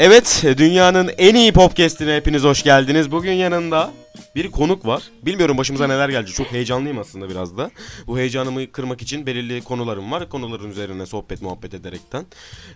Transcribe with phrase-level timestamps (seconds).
[0.00, 3.10] Evet, dünyanın en iyi popcast'ine hepiniz hoş geldiniz.
[3.10, 3.90] Bugün yanında
[4.38, 5.02] bir konuk var.
[5.22, 6.36] Bilmiyorum başımıza neler gelecek.
[6.36, 7.70] Çok heyecanlıyım aslında biraz da.
[8.06, 10.28] Bu heyecanımı kırmak için belirli konularım var.
[10.28, 12.26] Konuların üzerine sohbet muhabbet ederekten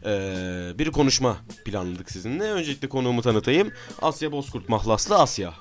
[0.04, 2.44] ee, bir konuşma planladık sizinle.
[2.44, 3.72] Öncelikle konuğumu tanıtayım.
[4.02, 5.54] Asya Bozkurt Mahlaslı Asya.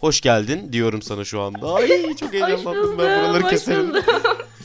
[0.00, 1.74] Hoş geldin diyorum sana şu anda.
[1.74, 3.92] Ay çok heyecanlandım ben buraları hoş keserim.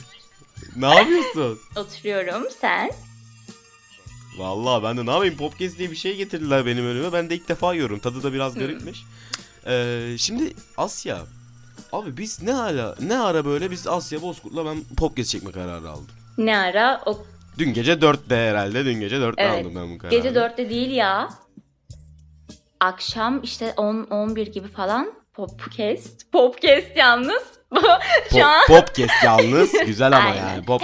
[0.76, 1.58] ne yapıyorsun?
[1.76, 2.90] Oturuyorum, sen?
[4.38, 7.12] Vallahi ben de ne yapayım podcast diye bir şey getirdiler benim önüme.
[7.12, 7.98] Ben de ilk defa yiyorum.
[7.98, 9.04] Tadı da biraz garipmiş.
[9.66, 11.18] Ee, şimdi Asya.
[11.92, 16.08] Abi biz ne hala ne ara böyle biz Asya Bozkurt'la ben podcast çekme kararı aldım.
[16.38, 17.02] Ne ara?
[17.06, 17.18] O
[17.58, 18.84] Dün gece 4'te herhalde.
[18.84, 19.60] Dün gece 4'te Evet.
[19.66, 20.16] aldım ben bu kararı.
[20.16, 21.28] gece 4'te değil ya.
[22.80, 26.32] Akşam işte 10-11 gibi falan podcast.
[26.32, 27.42] Podcast yalnız.
[28.30, 29.72] Şu Pop, an podcast yalnız.
[29.86, 30.64] Güzel ama yani.
[30.64, 30.82] Pop.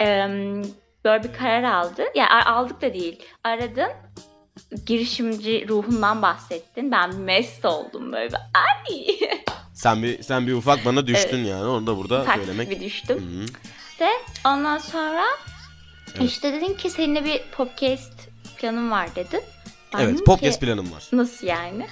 [0.00, 0.62] em,
[1.04, 2.02] böyle bir karar aldı.
[2.14, 3.22] Ya a- aldık da değil.
[3.44, 3.88] Aradın.
[4.86, 6.92] Girişimci ruhundan bahsettin.
[6.92, 8.36] Ben mest oldum böyle.
[8.36, 9.18] Ay.
[9.74, 11.64] Sen bir sen bir ufak bana düştün yani.
[11.64, 12.70] Onu da burada Ufak söylemek.
[12.70, 13.18] bir düştüm.
[13.18, 13.46] Hı.
[13.90, 14.08] İşte
[14.46, 15.24] ondan sonra
[16.16, 16.30] Evet.
[16.30, 18.12] işte dedin ki seninle bir podcast
[18.56, 19.40] planım var dedin.
[19.94, 21.04] Ben Evet, podcast ki, planım var.
[21.12, 21.86] Nasıl yani?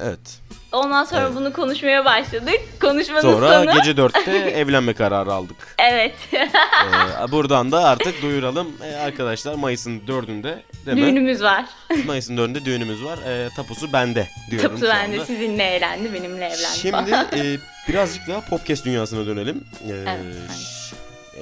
[0.00, 0.40] Evet.
[0.74, 1.32] Ondan sonra Evet.
[1.36, 2.60] bunu konuşmaya başladık.
[2.80, 3.74] Konuşmanın Sonra sonu.
[3.74, 5.56] gece 4'te evlenme kararı aldık.
[5.78, 6.14] Evet.
[6.32, 8.68] Ee, buradan da artık duyuralım.
[8.84, 10.42] Ee, arkadaşlar Mayıs'ın 4'ünde
[10.86, 11.02] değil mi?
[11.06, 11.64] Düğünümüz var.
[12.06, 13.18] Mayıs'ın 4'ünde düğünümüz var.
[13.28, 15.26] Ee, tapusu bende diyorum Tıpkı şu ben de anda.
[15.26, 17.56] sizinle evlendi, benimle evlendi Şimdi e,
[17.88, 19.64] birazcık daha podcast dünyasına dönelim.
[19.88, 20.36] Ee, Evet,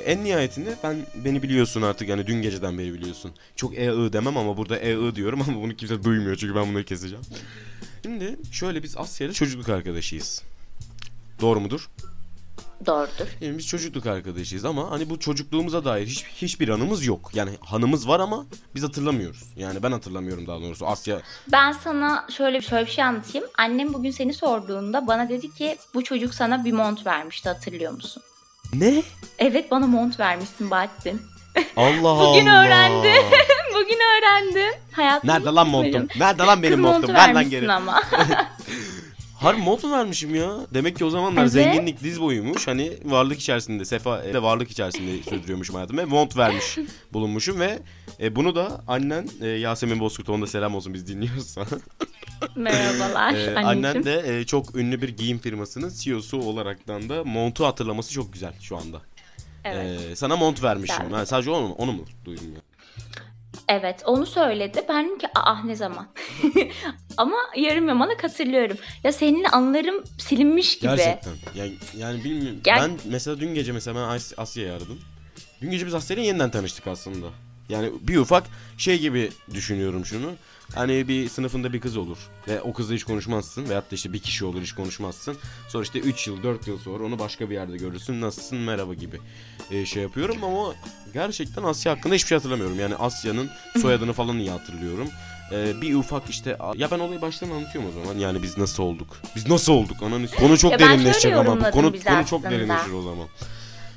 [0.04, 3.32] en nihayetinde ben beni biliyorsun artık yani dün geceden beri biliyorsun.
[3.56, 6.68] Çok e ı demem ama burada e ı diyorum ama bunu kimse duymuyor çünkü ben
[6.68, 7.24] bunları keseceğim.
[8.02, 10.42] Şimdi şöyle biz Asya'yla çocukluk arkadaşıyız.
[11.40, 11.88] Doğru mudur?
[12.86, 13.26] Doğrudur.
[13.40, 17.30] Yani biz çocukluk arkadaşıyız ama hani bu çocukluğumuza dair hiç, hiçbir anımız yok.
[17.34, 19.42] Yani hanımız var ama biz hatırlamıyoruz.
[19.56, 20.86] Yani ben hatırlamıyorum daha doğrusu.
[20.86, 23.46] Asya Ben sana şöyle şöyle bir şey anlatayım.
[23.58, 28.22] Annem bugün seni sorduğunda bana dedi ki bu çocuk sana bir mont vermişti hatırlıyor musun?
[28.74, 29.02] Ne?
[29.38, 31.22] Evet bana mont vermişsin Bahattin.
[31.76, 32.66] Allah Bugün Allah.
[32.66, 33.08] öğrendi.
[33.74, 34.80] bugün öğrendim.
[34.92, 36.08] Hayatım Nerede lan montum?
[36.18, 37.00] Nerede lan benim Kız montum?
[37.00, 37.72] montu Ver lan vermişsin geri.
[37.72, 38.02] ama.
[39.42, 40.56] Harbi mont mu vermişim ya?
[40.74, 41.52] Demek ki o zamanlar Evet.
[41.52, 42.66] zenginlik diz boyuymuş.
[42.66, 46.00] Hani varlık içerisinde, sefa e, varlık içerisinde sürdürüyormuşum hayatımı.
[46.00, 46.78] Ve mont vermiş
[47.12, 47.78] bulunmuşum ve
[48.20, 51.66] e, bunu da annen e, Yasemin Bozkurt onda selam olsun biz dinliyorsa.
[52.56, 53.66] Merhabalar e, anneciğim.
[53.66, 58.52] annen de e, çok ünlü bir giyim firmasının CEO'su olaraktan da montu hatırlaması çok güzel
[58.60, 59.00] şu anda.
[59.64, 60.00] Evet.
[60.10, 61.12] E, sana mont vermişim.
[61.12, 61.74] Ha, sadece onu mu?
[61.78, 62.60] Onu mu duydum ya?
[63.68, 64.84] Evet onu söyledi.
[64.88, 66.06] Ben dedim ki aa ne zaman?
[67.16, 68.76] Ama yarım yamalak hatırlıyorum.
[69.04, 70.96] Ya seninle anılarım silinmiş gibi.
[70.96, 71.32] Gerçekten.
[71.54, 72.60] Yani, yani bilmiyorum.
[72.64, 75.00] Ger- ben mesela dün gece mesela ben As- Asya'yı aradım.
[75.62, 77.26] Dün gece biz Asya'yla yeniden tanıştık aslında.
[77.68, 78.44] Yani bir ufak
[78.78, 80.30] şey gibi düşünüyorum şunu.
[80.74, 82.18] Hani bir sınıfında bir kız olur
[82.48, 85.36] ve o kızla hiç konuşmazsın veyahut da işte bir kişi olur hiç konuşmazsın.
[85.68, 89.20] Sonra işte 3 yıl 4 yıl sonra onu başka bir yerde görürsün nasılsın merhaba gibi
[89.70, 90.74] e, şey yapıyorum ama
[91.14, 92.80] gerçekten Asya hakkında hiçbir şey hatırlamıyorum.
[92.80, 93.50] Yani Asya'nın
[93.82, 95.08] soyadını falan iyi hatırlıyorum.
[95.52, 99.16] E, bir ufak işte ya ben olayı baştan anlatıyorum o zaman yani biz nasıl olduk?
[99.36, 100.02] Biz nasıl olduk?
[100.02, 103.26] Ananı konu çok Ya derinleşecek ama bu konu konu çok derinleşir o zaman.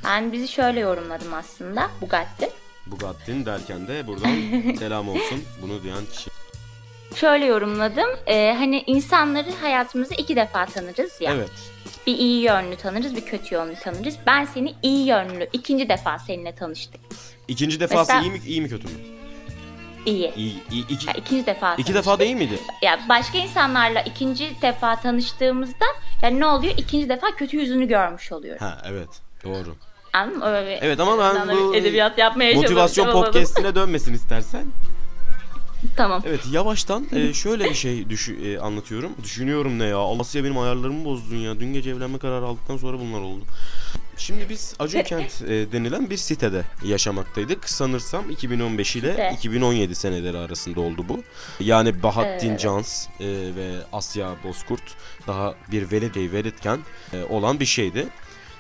[0.06, 1.90] Ben bizi şöyle yorumladım aslında.
[2.02, 2.50] Bugatti.
[2.88, 6.30] Bugatti'nin derken de buradan selam olsun bunu duyan kişi.
[7.16, 8.10] Şöyle yorumladım.
[8.28, 11.32] Ee, hani insanları hayatımızda iki defa tanırız ya.
[11.34, 11.50] Evet.
[12.08, 14.16] Bir iyi yönlü tanırız, bir kötü yönlü tanırız.
[14.28, 17.02] Ben seni iyi yönlü ikinci defa seninle tanıştık.
[17.48, 18.94] İkinci defası Mesela- iyi mi iyi mi kötü mü?
[20.06, 20.34] İyi.
[20.36, 21.96] İyi, iyi iki, Ya, ikinci defa iki tanıştık.
[21.96, 22.60] defa değil miydi?
[22.82, 25.86] Ya başka insanlarla ikinci defa tanıştığımızda
[26.22, 26.74] yani ne oluyor?
[26.78, 28.58] İkinci defa kötü yüzünü görmüş oluyor.
[28.60, 29.10] Ha evet
[29.44, 29.76] doğru.
[30.14, 30.46] Anladın mı?
[30.46, 34.66] Öyle bir- Evet ama ben bu edebiyat yapmaya Motivasyon podcast'ine dönmesin istersen.
[35.96, 36.24] Tamam.
[36.26, 39.12] Evet yavaştan e, şöyle bir şey düşü, e, anlatıyorum.
[39.24, 40.00] Düşünüyorum ne ya?
[40.20, 41.60] Asya benim ayarlarımı bozdun ya.
[41.60, 43.44] Dün gece evlenme kararı aldıktan sonra bunlar oldu.
[44.18, 47.70] Şimdi biz Acıkent e, denilen bir sitede yaşamaktaydık.
[47.70, 49.32] Sanırsam 2015 ile Site.
[49.38, 51.24] 2017 seneleri arasında oldu bu.
[51.60, 52.60] Yani Bahattin Evet.
[52.60, 54.84] Cans e, ve Asya Bozkurt
[55.28, 56.80] daha bir veledi veletken
[57.14, 58.08] e, olan bir şeydi.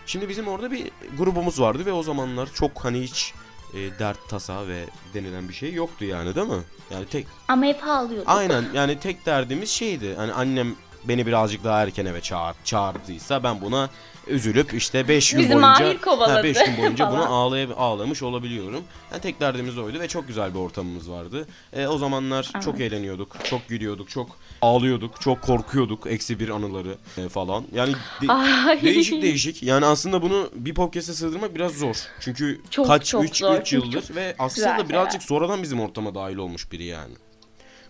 [0.05, 3.33] Şimdi bizim orada bir grubumuz vardı ve o zamanlar çok hani hiç
[3.73, 6.63] e, dert tasa ve denilen bir şey yoktu yani değil mi?
[6.91, 8.29] Yani tek Ama hep ağlıyorduk.
[8.29, 10.15] Aynen yani tek derdimiz şeydi.
[10.17, 13.89] Hani annem beni birazcık daha erken eve çağır, çağırdıysa ben buna
[14.27, 18.83] üzülüp işte 5 gün Bizi boyunca Mahir kovaladı 5 gün boyunca buna ağlay ağlamış olabiliyorum.
[19.11, 21.47] Yani tek derdimiz oydu ve çok güzel bir ortamımız vardı.
[21.73, 22.93] E, o zamanlar çok Evet.
[22.93, 24.29] eğleniyorduk, çok gülüyorduk, çok
[24.61, 27.63] ağlıyorduk, çok korkuyorduk eksi bir anıları e, falan.
[27.73, 28.81] Yani de- Ay.
[28.81, 29.63] değişik değişik.
[29.63, 31.95] Yani aslında bunu bir podcast'e sığdırmak biraz zor.
[32.19, 33.59] Çünkü Çok, kaç çok 3 zor.
[33.59, 37.13] 3 Çünkü yıldır ve aslında güzel birazcık sonradan bizim ortama dahil olmuş biri yani.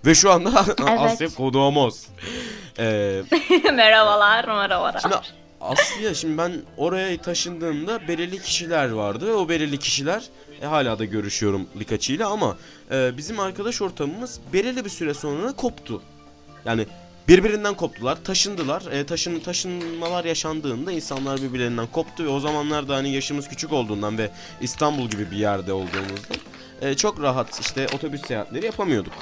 [0.06, 0.66] Ve şu anda
[1.00, 2.08] Asya konuğumuz.
[2.80, 3.22] Ee,
[3.74, 5.00] merhabalar, merhabalar.
[5.02, 5.16] Şimdi
[5.62, 10.24] Asya şimdi ben oraya taşındığımda belirli kişiler vardı ve o belirli kişiler
[10.62, 12.58] e, hala da görüşüyorum birkaçıyla ama
[12.92, 16.02] e, bizim arkadaş ortamımız belirli bir süre sonra koptu.
[16.66, 16.86] Yani
[17.28, 18.84] birbirinden koptular, taşındılar.
[18.92, 24.32] E, taşın taşınmalar yaşandığında insanlar birbirlerinden koptu ve o zamanlarda hani yaşımız küçük olduğundan ve
[24.62, 26.34] İstanbul gibi bir yerde olduğumuzda
[26.82, 29.14] e, çok rahat işte otobüs seyahatleri yapamıyorduk.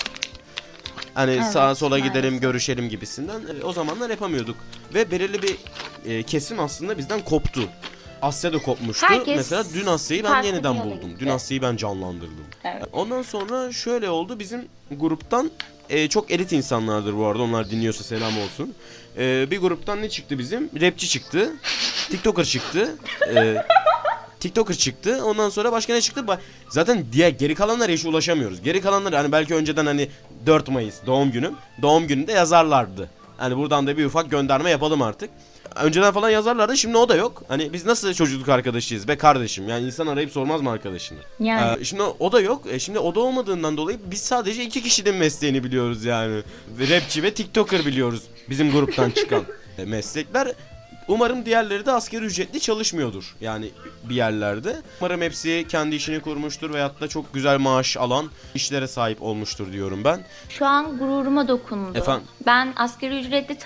[1.14, 2.42] Hani Evet, sağa sola gidelim, maalesef.
[2.42, 4.56] görüşelim gibisinden e, o zamanlar yapamıyorduk.
[4.94, 5.58] Ve belirli bir
[6.06, 7.62] e, kesim aslında bizden koptu.
[8.22, 9.06] Asya da kopmuştu.
[9.10, 11.10] Herkes Mesela dün Asya'yı ben farklı bir yeniden yola buldum.
[11.10, 11.20] gitti.
[11.20, 12.46] Dün Asya'yı ben canlandırdım.
[12.64, 12.84] Evet.
[12.94, 14.40] Ondan sonra şöyle oldu.
[14.40, 15.52] Bizim gruptan
[15.90, 17.44] e, çok elit insanlardır bu arada.
[17.44, 18.74] Onlar dinliyorsa selam olsun.
[19.18, 20.70] E, bir gruptan ne çıktı bizim?
[20.82, 21.52] Rapçi çıktı.
[22.12, 22.96] TikToker çıktı.
[23.36, 23.56] E,
[24.40, 25.26] TikToker çıktı.
[25.26, 26.22] Ondan sonra başka ne çıktı?
[26.28, 26.40] Ba-
[26.70, 28.62] Zaten diğer geri kalanlara hiç ulaşamıyoruz.
[28.62, 30.10] Geri kalanlar hani belki önceden hani
[30.46, 31.54] 4 Mayıs doğum günüm.
[31.82, 33.10] Doğum gününde yazarlardı.
[33.38, 35.30] Hani buradan da bir ufak gönderme yapalım artık.
[35.76, 36.78] Önceden falan yazarlardı.
[36.78, 37.44] Şimdi o da yok.
[37.48, 39.70] Hani biz nasıl çocukluk arkadaşıyız be kardeşim?
[39.70, 41.18] Yani insan arayıp sormaz mı arkadaşını?
[41.40, 42.64] Yani Ee, şimdi o da yok.
[42.72, 46.42] E, şimdi o da olmadığından dolayı biz sadece iki kişinin mesleğini biliyoruz yani.
[46.80, 49.44] Rapçi ve TikToker biliyoruz bizim gruptan çıkan
[49.78, 50.54] e, meslekler.
[51.08, 53.36] Umarım diğerleri de asgari ücretli çalışmıyordur.
[53.42, 53.70] Yani
[54.04, 54.76] bir yerlerde.
[55.02, 60.04] Umarım hepsi kendi işini kurmuştur veyahut da çok güzel maaş alan işlere sahip olmuştur diyorum
[60.04, 60.26] ben.
[60.50, 61.98] şu an gururuma dokundu.
[61.98, 62.28] Efendim?
[62.46, 63.58] Ben asgari ücretle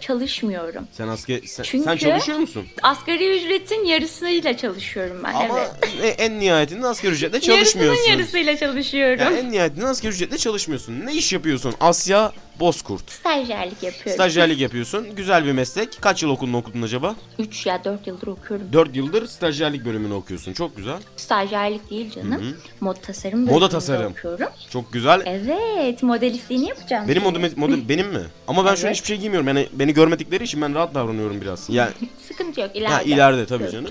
[0.00, 0.88] çalışmıyorum.
[0.92, 2.66] Sen asker sen, Çünkü- sen çalışıyor musun?
[2.82, 5.34] Asgari ücretin yarısıyla çalışıyorum ben.
[5.34, 5.60] Ama
[6.00, 6.14] evet.
[6.18, 7.80] en nihayetinde asgari ücretle çalışmıyorsun.
[7.80, 9.24] Yarısının yarısıyla çalışıyorum.
[9.24, 11.06] Yani en nihayetinde asgari ücretle çalışmıyorsun.
[11.06, 11.74] Ne iş yapıyorsun?
[11.80, 13.10] Asya Bozkurt.
[13.10, 14.12] Stajyerlik yapıyorum.
[14.12, 15.06] Stajyerlik yapıyorsun.
[15.16, 15.88] Güzel bir meslek.
[16.00, 17.14] Kaç yıl okulunu okudun acaba?
[17.38, 18.66] 3 ya 4 yıldır okuyorum.
[18.72, 20.52] 4 yıldır stajyerlik bölümünü okuyorsun.
[20.52, 20.96] Çok güzel.
[21.16, 22.32] Stajyerlik değil canım.
[22.32, 22.54] Hı hı.
[22.80, 24.12] Mod tasarım Moda bölümünde tasarım.
[24.12, 24.46] okuyorum.
[24.70, 25.22] Çok güzel.
[25.26, 27.08] Evet, modelistliğini yapacağım.
[27.08, 28.22] Benim modum, modum benim mi?
[28.48, 28.96] Ama ben şu an Evet.
[28.96, 29.48] hiçbir şey giymiyorum.
[29.48, 31.70] Yani beni görmedikleri için ben rahat davranıyorum biraz.
[31.70, 31.90] Yani
[32.28, 32.94] Sıkıntı yok ileride.
[32.94, 33.90] ha, ileride tabii canım.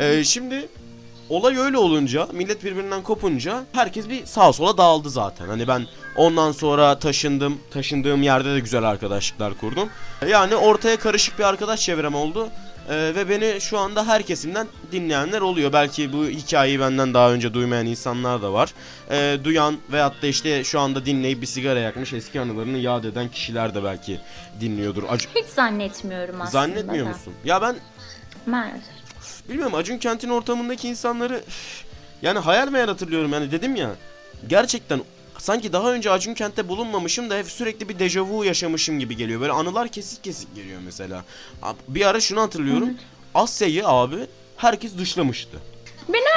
[0.00, 0.68] Ee, şimdi
[1.28, 5.46] olay öyle olunca, millet birbirinden kopunca herkes bir sağa sola dağıldı zaten.
[5.46, 5.86] Hani ben
[6.16, 7.58] ondan sonra taşındım.
[7.70, 9.88] Taşındığım yerde de güzel arkadaşlıklar kurdum.
[10.28, 12.48] Yani ortaya karışık bir arkadaş çevrem oldu.
[12.90, 15.72] Ee, ve beni şu anda her kesimden dinleyenler oluyor.
[15.72, 18.74] Belki bu hikayeyi benden daha önce duymayan insanlar da var.
[19.10, 23.28] Ee, duyan veyahut da işte şu anda dinleyip bir sigara yakmış eski anılarını yad eden
[23.28, 24.20] kişiler de belki
[24.60, 25.02] dinliyordur.
[25.02, 26.50] Ac- Hiç zannetmiyorum aslında.
[26.50, 27.10] Zannetmiyor da.
[27.10, 27.32] musun?
[27.44, 27.76] Ya ben
[28.46, 28.93] Maalesef.
[29.48, 31.44] Bilmiyorum Acun Kent'in ortamındaki insanları
[32.22, 33.90] yani hayal meyal hatırlıyorum yani dedim ya
[34.48, 35.00] gerçekten
[35.38, 39.40] sanki daha önce Acun Kent'te bulunmamışım da hep sürekli bir dejavu yaşamışım gibi geliyor.
[39.40, 41.24] Böyle anılar kesik kesik geliyor mesela.
[41.88, 42.90] Bir ara şunu hatırlıyorum.
[43.34, 44.16] Asya'yı abi
[44.56, 45.58] herkes dışlamıştı.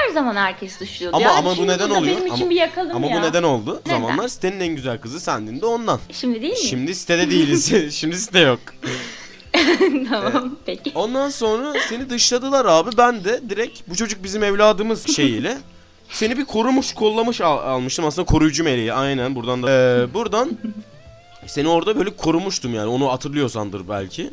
[0.08, 1.16] Her zaman herkes dışlıyordu.
[1.16, 1.34] Ama- ya.
[1.34, 2.16] ama bu neden oluyor?
[2.18, 3.18] Benim için Ama- bir yakalım Ama ya.
[3.18, 3.82] bu neden oldu?
[3.86, 3.96] Neden?
[3.96, 6.00] Zamanlar sitenin en güzel kızı sendin de ondan.
[6.12, 6.60] Şimdi değil mi?
[6.60, 7.74] Şimdi sitede değiliz.
[7.96, 8.60] Şimdi site yok.
[10.10, 10.92] tamam peki.
[10.96, 12.90] Ondan sonra seni dışladılar abi.
[12.98, 15.58] Ben de direkt bu çocuk bizim evladımız şeyiyle
[16.10, 18.06] seni bir korumuş kollamış al- almıştım.
[18.06, 19.72] Aslında koruyucu meleği aynen buradan da.
[19.72, 20.50] Ee, buradan
[21.48, 24.30] seni orada böyle korumuştum yani onu hatırlıyorsandır belki.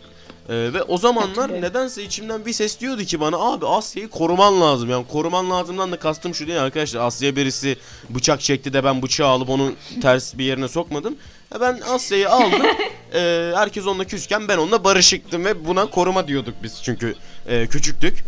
[0.48, 4.90] Ee, ve o zamanlar nedense içimden bir ses diyordu ki bana abi Asya'yı koruman lazım.
[4.90, 7.00] Yani koruman lazımdan da kastım şu değil arkadaşlar.
[7.00, 7.76] Asya'ya birisi
[8.10, 9.72] bıçak çekti de ben bıçağı alıp onu
[10.02, 11.16] ters bir yerine sokmadım.
[11.54, 12.62] Ya ben Asya'yı aldım.
[13.14, 17.14] Ee, herkes onunla küsken ben onunla barışıktım ve buna koruma diyorduk biz çünkü
[17.46, 18.24] e, küçüktük.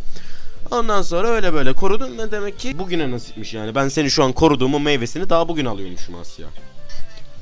[0.70, 3.74] Ondan sonra öyle böyle korudum ve demek ki bugüne nasipmiş yani.
[3.74, 6.46] Ben seni şu an koruduğumun meyvesini daha bugün alıyormuşum Asya.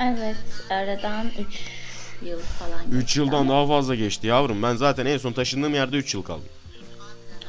[0.00, 0.36] Evet
[0.70, 1.60] aradan 3
[2.24, 4.62] yıl falan 3 geçti yıldan daha fazla geçti yavrum.
[4.62, 6.44] Ben zaten en son taşındığım yerde 3 yıl kaldım.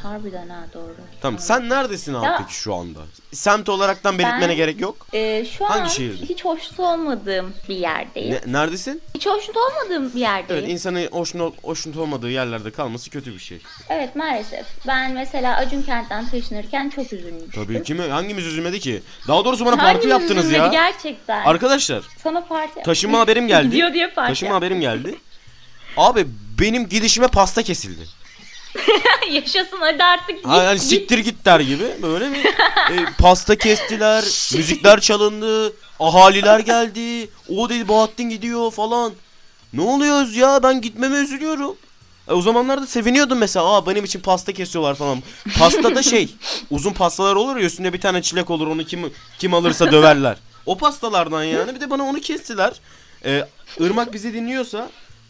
[0.05, 0.95] Harbiden ha doğru.
[1.21, 2.99] Tamam sen neredesin abi Ya- peki şu anda?
[3.33, 5.07] Semt olaraktan belirtmene Ben- gerek yok.
[5.13, 6.25] Ee, şu Hangi an şehirde?
[6.25, 8.33] hiç hoşnut olmadığım bir yerdeyim.
[8.33, 9.01] Ne, neredesin?
[9.15, 10.63] Hiç hoşnut olmadığım bir yerdeyim.
[10.63, 13.59] Evet insanın hoşnut, hoşnut olmadığı yerlerde kalması kötü bir şey.
[13.89, 14.65] Evet maalesef.
[14.87, 17.51] Ben mesela Acun Kent'ten taşınırken çok üzülmüştüm.
[17.65, 19.01] Tabii kimi hangimiz üzülmedi ki?
[19.27, 20.91] Daha doğrusu bana parti Hangimiz yaptınız üzülmedi ya.
[20.91, 21.45] gerçekten.
[21.45, 23.65] Arkadaşlar Sana parti taşınma haberim geldi.
[23.69, 24.63] Gidiyor diye parti Taşınma yaptım.
[24.69, 25.15] haberim geldi.
[25.97, 26.27] Abi
[26.59, 28.07] benim gidişime pasta kesildi.
[29.31, 30.45] Yaşasın hadi artık git.
[30.47, 30.83] Ha, yani git.
[30.89, 32.45] siktir git der gibi böyle bir
[32.91, 34.23] e, pasta kestiler,
[34.57, 37.29] müzikler çalındı, ahaliler geldi.
[37.49, 39.13] O dedi Bahattin gidiyor falan.
[39.73, 41.75] Ne oluyoruz ya ben gitmeme üzülüyorum.
[42.27, 43.65] E, o zamanlarda seviniyordum mesela.
[43.75, 45.23] Aa benim için pasta kesiyorlar falan.
[45.59, 46.35] Pasta da şey
[46.71, 50.37] uzun pastalar olur ya üstünde bir tane çilek olur onu kim kim alırsa döverler.
[50.65, 52.73] O pastalardan yani bir de bana onu kestiler.
[53.25, 53.45] Ee,
[53.79, 54.89] Irmak bizi dinliyorsa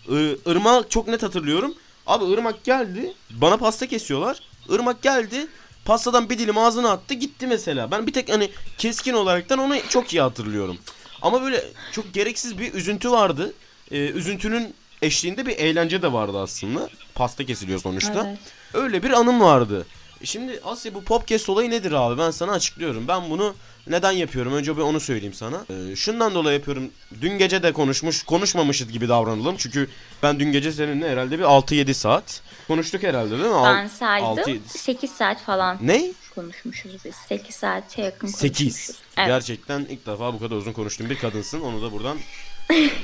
[0.10, 1.74] I- Irmak çok net hatırlıyorum.
[2.08, 4.40] Abi Irmak geldi bana pasta kesiyorlar.
[4.70, 5.48] Irmak geldi
[5.86, 7.92] pastadan bir dilim ağzına attı gitti mesela.
[7.92, 10.78] Ben bir tek hani keskin olaraktan onu çok iyi hatırlıyorum.
[11.22, 13.54] Ama böyle çok gereksiz bir üzüntü vardı.
[13.92, 16.90] Ee, üzüntünün eşliğinde bir eğlence de vardı aslında.
[17.16, 18.28] Pasta kesiliyor sonuçta.
[18.28, 18.40] Evet.
[18.74, 19.86] Öyle bir anım vardı.
[20.24, 22.18] Şimdi Asya bu podcast olayı nedir abi?
[22.22, 23.08] Ben sana açıklıyorum.
[23.08, 23.56] Ben bunu
[23.88, 24.54] neden yapıyorum?
[24.54, 25.66] Önce bir onu söyleyeyim sana.
[25.70, 26.92] Ee, şundan dolayı yapıyorum.
[27.22, 29.56] Dün gece de konuşmuş, konuşmamışız gibi davranalım.
[29.58, 29.90] Çünkü
[30.24, 33.62] ben dün gece seninle herhalde bir 6-7 saat konuştuk herhalde değil mi?
[33.66, 34.26] Ben saydım.
[34.28, 36.04] altı, yedi- 8 saat falan Ne?
[36.36, 37.16] konuşmuşuz biz.
[37.30, 38.58] 8 saate yakın 8.
[38.58, 38.96] konuşmuşuz.
[39.18, 39.28] Evet.
[39.28, 41.62] Gerçekten ilk defa bu kadar uzun konuştuğum bir kadınsın.
[41.62, 42.18] Onu da buradan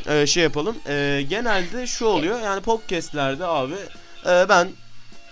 [0.09, 0.75] e, şey yapalım.
[0.87, 2.41] E, genelde şu oluyor.
[2.41, 3.73] Yani podcastlerde abi
[4.25, 4.67] e, ben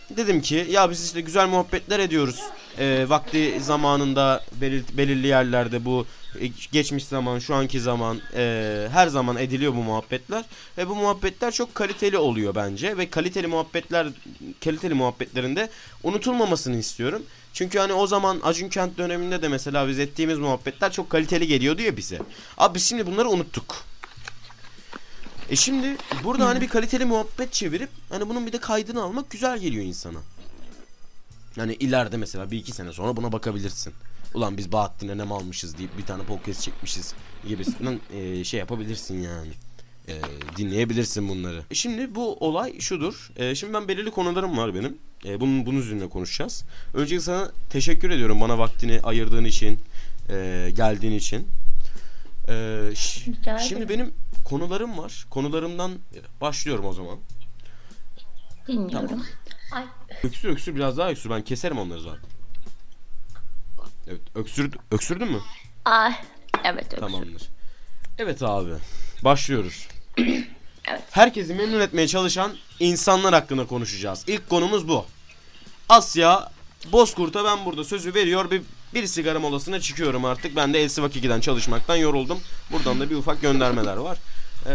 [0.10, 2.40] dedim ki ya biz işte güzel muhabbetler ediyoruz.
[2.80, 6.06] E, vakti zamanında belir- belirli yerlerde bu
[6.42, 10.46] e, geçmiş zaman, şu anki zaman e, her zaman ediliyor bu muhabbetler
[10.78, 14.08] ve bu muhabbetler çok kaliteli oluyor bence ve kaliteli muhabbetler
[14.64, 15.70] kaliteli muhabbetlerinde
[16.04, 17.22] unutulmamasını istiyorum.
[17.54, 21.82] Çünkü hani o zaman Acun Kent döneminde de mesela biz ettiğimiz muhabbetler çok kaliteli geliyordu
[21.82, 22.22] ya bize.
[22.58, 23.76] Abi biz şimdi bunları unuttuk.
[25.50, 29.60] E şimdi burada hani bir kaliteli muhabbet çevirip hani bunun bir de kaydını almak güzel
[29.60, 30.20] geliyor insana.
[31.60, 33.94] Yani ileride mesela bir iki sene sonra buna bakabilirsin.
[34.34, 37.14] Ulan biz Bahattin'e ne almışız deyip bir tane podcast çekmişiz
[37.48, 39.52] gibisinden e, şey yapabilirsin yani.
[40.08, 40.14] E,
[40.58, 41.64] dinleyebilirsin bunları.
[41.72, 43.32] E Şimdi bu olay şudur.
[43.36, 44.98] E, şimdi ben belirli konularım var benim.
[45.26, 46.64] E, bunun bunun üzerine konuşacağız.
[46.94, 49.80] Öncelikle sana teşekkür ediyorum bana vaktini ayırdığın için,
[50.30, 51.48] e, geldiğin için.
[52.50, 52.90] E,
[53.68, 54.14] şimdi benim
[54.46, 55.26] konularım var.
[55.30, 55.92] Konularımdan
[56.42, 57.18] başlıyorum o zaman.
[58.68, 59.08] Dinliyorum.
[59.08, 59.26] Tamam.
[59.72, 59.84] Ay.
[60.24, 61.30] Öksür öksür biraz daha öksür.
[61.30, 62.30] Ben keserim onları zaten.
[64.08, 65.40] Evet öksür, öksürdün mü?
[65.86, 66.14] Ay.
[66.64, 66.98] Evet öksür.
[67.00, 67.42] Tamamdır.
[68.18, 68.72] Evet abi.
[69.24, 69.88] Başlıyoruz.
[70.88, 71.02] Evet.
[71.12, 74.24] Herkesi memnun etmeye çalışan insanlar hakkında konuşacağız.
[74.28, 75.06] İlk konumuz bu.
[75.90, 76.52] Asya
[76.92, 78.52] Bozkurt'a ben burada sözü veriyor.
[78.52, 78.62] Bir,
[78.94, 80.56] bir sigara molasına çıkıyorum artık.
[80.56, 82.40] Ben de Elsivak 2'den çalışmaktan yoruldum.
[82.72, 84.18] Buradan da bir ufak göndermeler var.
[84.66, 84.72] Ee,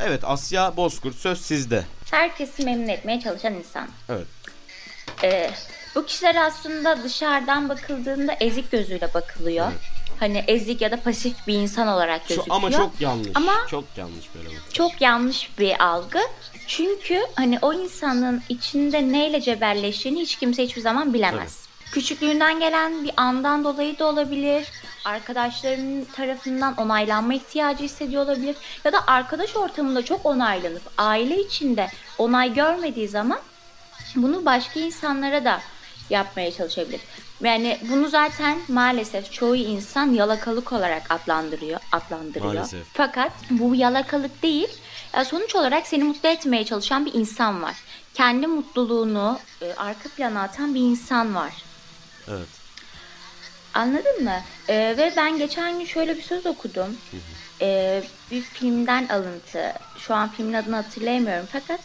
[0.00, 1.84] evet Asya Bozkurt söz sizde.
[2.10, 3.88] Herkesi memnun etmeye çalışan insan.
[4.08, 4.26] Evet.
[5.24, 5.50] Ee,
[5.94, 9.66] bu kişiler aslında dışarıdan bakıldığında ezik gözüyle bakılıyor.
[9.72, 9.80] Evet.
[10.20, 12.56] Hani ezik ya da pasif bir insan olarak Şu, gözüküyor.
[12.56, 13.28] ama çok yanlış.
[13.34, 14.72] Ama- çok yanlış böyle bu.
[14.72, 16.18] çok yanlış bir algı.
[16.66, 21.69] Çünkü hani o insanın içinde neyle cebelleştiğini hiç kimse hiçbir zaman bilemez.
[21.92, 24.68] Küçüklüğünden gelen bir andan dolayı da olabilir.
[25.04, 28.56] Arkadaşlarının tarafından onaylanma ihtiyacı hissediyor olabilir.
[28.84, 33.38] Ya da arkadaş ortamında çok onaylanıp aile içinde onay görmediği zaman
[34.16, 35.60] bunu başka insanlara da
[36.10, 37.00] yapmaya çalışabilir.
[37.40, 42.54] Yani bunu zaten maalesef çoğu insan yalakalık olarak adlandırıyor, adlandırıyor.
[42.54, 42.86] Maalesef.
[42.92, 44.68] Fakat bu yalakalık değil.
[45.14, 47.76] Ya sonuç olarak seni mutlu etmeye çalışan bir insan var.
[48.14, 51.52] Kendi mutluluğunu e, arka plana atan bir insan var.
[52.28, 52.48] Evet.
[53.74, 54.40] Anladın mı?
[54.68, 56.96] Ee, ve ben geçen gün şöyle bir söz okudum.
[57.60, 59.72] Ee, bir filmden alıntı.
[59.98, 61.46] Şu an filmin adını hatırlayamıyorum.
[61.52, 61.80] Fakat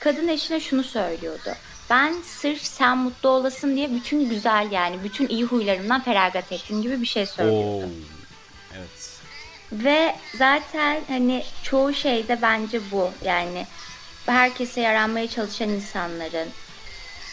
[0.00, 1.50] kadın eşine şunu söylüyordu.
[1.90, 7.00] Ben sırf sen mutlu olasın diye bütün güzel yani bütün iyi huylarımdan feragat ettim gibi
[7.00, 7.84] bir şey söylüyordu.
[7.84, 7.88] Oo.
[8.76, 9.20] Evet.
[9.72, 13.10] Ve zaten hani çoğu şeyde bence bu.
[13.24, 13.66] Yani
[14.26, 16.48] herkese yaranmaya çalışan insanların,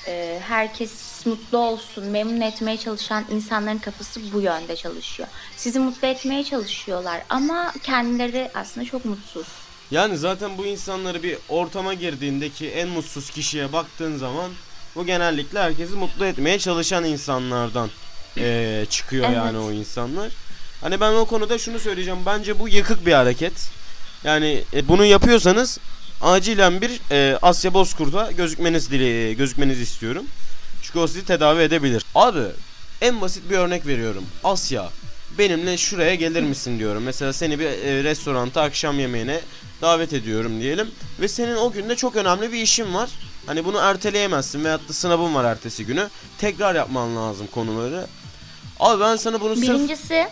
[0.07, 0.91] e, herkes
[1.25, 5.29] mutlu olsun, memnun etmeye çalışan insanların kafası bu yönde çalışıyor.
[5.57, 9.47] Sizi mutlu etmeye çalışıyorlar ama kendileri aslında çok mutsuz.
[9.91, 14.51] Yani zaten bu insanları bir ortama girdiğindeki en mutsuz kişiye baktığın zaman
[14.95, 17.89] bu genellikle herkesi mutlu etmeye çalışan insanlardan
[18.37, 19.37] eee, çıkıyor Evet.
[19.37, 20.31] yani o insanlar.
[20.81, 22.19] Hani ben o konuda şunu söyleyeceğim.
[22.25, 23.53] Bence bu yıkık bir hareket.
[24.23, 25.79] Yani e, bunu yapıyorsanız
[26.21, 30.25] acilen bir e, Asya Bozkurt'a gözükmeniz dile gözükmenizi istiyorum.
[30.85, 32.05] Çünkü o sizi tedavi edebilir.
[32.15, 32.43] Abi
[33.01, 34.25] en basit bir örnek veriyorum.
[34.43, 34.89] Asya
[35.37, 37.03] benimle şuraya gelir misin diyorum.
[37.03, 39.41] Mesela seni bir e, restoranta akşam yemeğine
[39.81, 40.91] davet ediyorum diyelim.
[41.19, 43.09] Ve senin o günde çok önemli bir işin var.
[43.45, 46.09] Hani bunu erteleyemezsin veyahut da sınavın var ertesi günü.
[46.37, 48.07] Tekrar yapman lazım konuları.
[48.79, 49.69] Abi ben sana bunu sırf...
[49.69, 50.27] Birincisi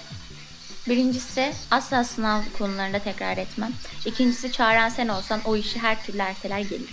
[0.90, 3.72] Birincisi asla sınav konularında tekrar etmem.
[4.06, 6.90] İkincisi çağıran sen olsan o işi her türlü erteler gelir.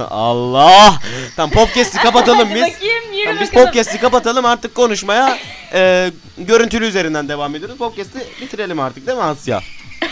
[0.10, 1.00] Allah!
[1.36, 2.62] Tamam podcast'i kapatalım biz.
[2.62, 3.66] bakayım yürü Tamam, biz bakalım.
[3.66, 5.38] podcast'i kapatalım artık konuşmaya
[5.72, 7.76] e, görüntülü üzerinden devam ediyoruz.
[7.78, 9.60] Podcast'i bitirelim artık değil mi Asya?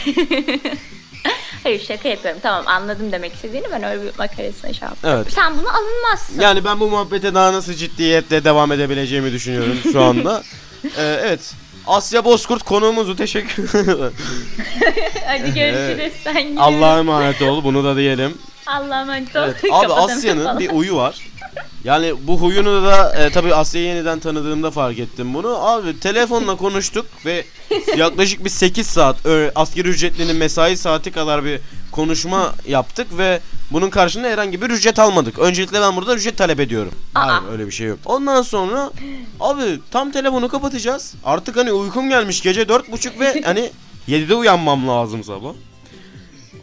[1.62, 2.40] Hayır şaka yapıyorum.
[2.42, 3.66] Tamam anladım demek istediğini.
[3.72, 5.10] Ben öyle bir makarasına şey yaptım.
[5.14, 5.32] Evet.
[5.32, 6.40] Sen bunu alınmazsın.
[6.40, 10.42] Yani ben bu muhabbete daha nasıl ciddiyetle devam edebileceğimi düşünüyorum şu anda.
[10.84, 11.54] Ee, evet.
[11.86, 13.68] Asya Bozkurt konuğumuzu teşekkür
[15.26, 16.12] Hadi görüşürüz.
[16.24, 16.58] Sen gidiyorum.
[16.58, 18.38] Allah'a emanet ol bunu da diyelim.
[18.66, 19.40] Allah'a emanet ol.
[19.44, 20.58] Evet, abi Asya'nın falan.
[20.58, 21.18] bir huyu var.
[21.84, 25.68] Yani bu huyunu da e, tabii Asya'yı yeniden tanıdığımda fark ettim bunu.
[25.68, 27.44] Abi telefonla konuştuk ve
[27.96, 31.60] yaklaşık bir 8 saat ö, asgari ücretlinin mesai saati kadar bir
[31.92, 33.40] konuşma yaptık ve
[33.74, 35.38] bunun karşılığında herhangi bir ücret almadık.
[35.38, 36.92] Öncelikle ben burada ücret talep ediyorum.
[37.14, 37.26] Aa.
[37.26, 37.98] Hayır öyle bir şey yok.
[38.06, 38.90] Ondan sonra
[39.40, 41.14] abi tam telefonu kapatacağız.
[41.24, 43.70] Artık hani uykum gelmiş gece 4.30 ve hani
[44.08, 45.52] 7'de uyanmam lazım sabah.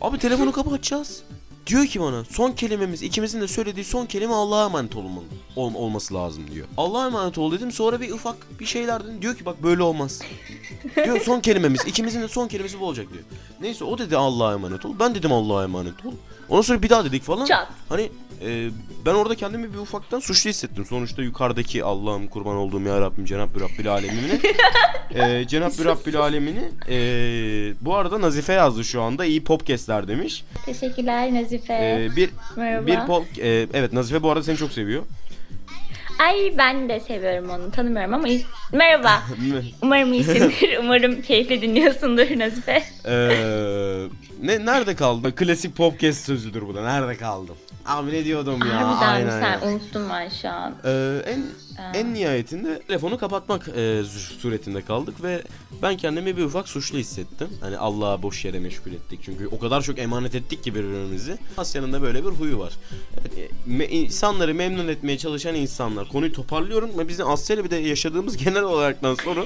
[0.01, 1.23] Abi telefonu kapatacağız.
[1.67, 5.25] Diyor ki bana son kelimemiz ikimizin de söylediği son kelime Allah'a emanet olmalı.
[5.55, 6.67] Ol, olması lazım diyor.
[6.77, 9.21] Allah'a emanet ol dedim sonra bir ufak bir şeyler dedim.
[9.21, 10.19] Diyor ki bak böyle olmaz.
[11.05, 13.23] diyor son kelimemiz ikimizin de son kelimesi bu olacak diyor.
[13.61, 14.93] Neyse o dedi Allah'a emanet ol.
[14.99, 16.13] Ben dedim Allah'a emanet ol.
[16.51, 17.45] Ondan sonra bir daha dedik falan.
[17.45, 17.67] Çat.
[17.89, 18.09] Hani
[18.45, 18.69] e,
[19.05, 20.85] ben orada kendimi bir ufaktan suçlu hissettim.
[20.85, 24.39] Sonuçta yukarıdaki Allah'ım kurban olduğum ya Rabbim Cenab-ı Rabbil Alemini.
[25.15, 26.71] e, Cenab-ı Rabbil Alemini.
[26.89, 26.97] E,
[27.81, 29.25] bu arada Nazife yazdı şu anda.
[29.25, 30.43] iyi popkestler demiş.
[30.65, 31.73] Teşekkürler Nazife.
[31.73, 32.87] E, bir Merhaba.
[32.87, 35.03] bir pop e, evet Nazife bu arada seni çok seviyor.
[36.21, 37.71] Ay ben de seviyorum onu.
[37.71, 38.27] Tanımıyorum ama
[38.71, 39.23] merhaba.
[39.81, 40.77] Umarım iyisindir.
[40.79, 42.83] Umarım keyifle dinliyorsundur Nazife.
[43.05, 43.13] E,
[44.43, 45.35] ne nerede kaldı?
[45.35, 46.83] Klasik popkest sözüdür bu da.
[46.83, 47.55] Nerede kaldım?
[47.85, 48.87] Abi ne diyordum ya?
[49.01, 49.71] Harbiden Aynen sen ya.
[49.71, 50.73] unuttun ben şu an.
[50.85, 51.39] Ee, en
[51.83, 51.91] Aa.
[51.93, 54.01] en nihayetinde telefonu kapatmak e,
[54.41, 55.41] suretinde kaldık ve
[55.81, 57.47] ben kendimi bir ufak suçlu hissettim.
[57.61, 59.19] Hani Allah'a boş yere meşgul ettik.
[59.23, 61.37] Çünkü o kadar çok emanet ettik ki birbirimizi.
[61.57, 62.73] Asya'nın da böyle bir huyu var.
[63.21, 66.07] Evet, e, me- insanları memnun etmeye çalışan insanlar.
[66.09, 69.41] Konuyu toparlıyorum ve bizim Asya'yla bir de yaşadığımız genel olaraktan sonra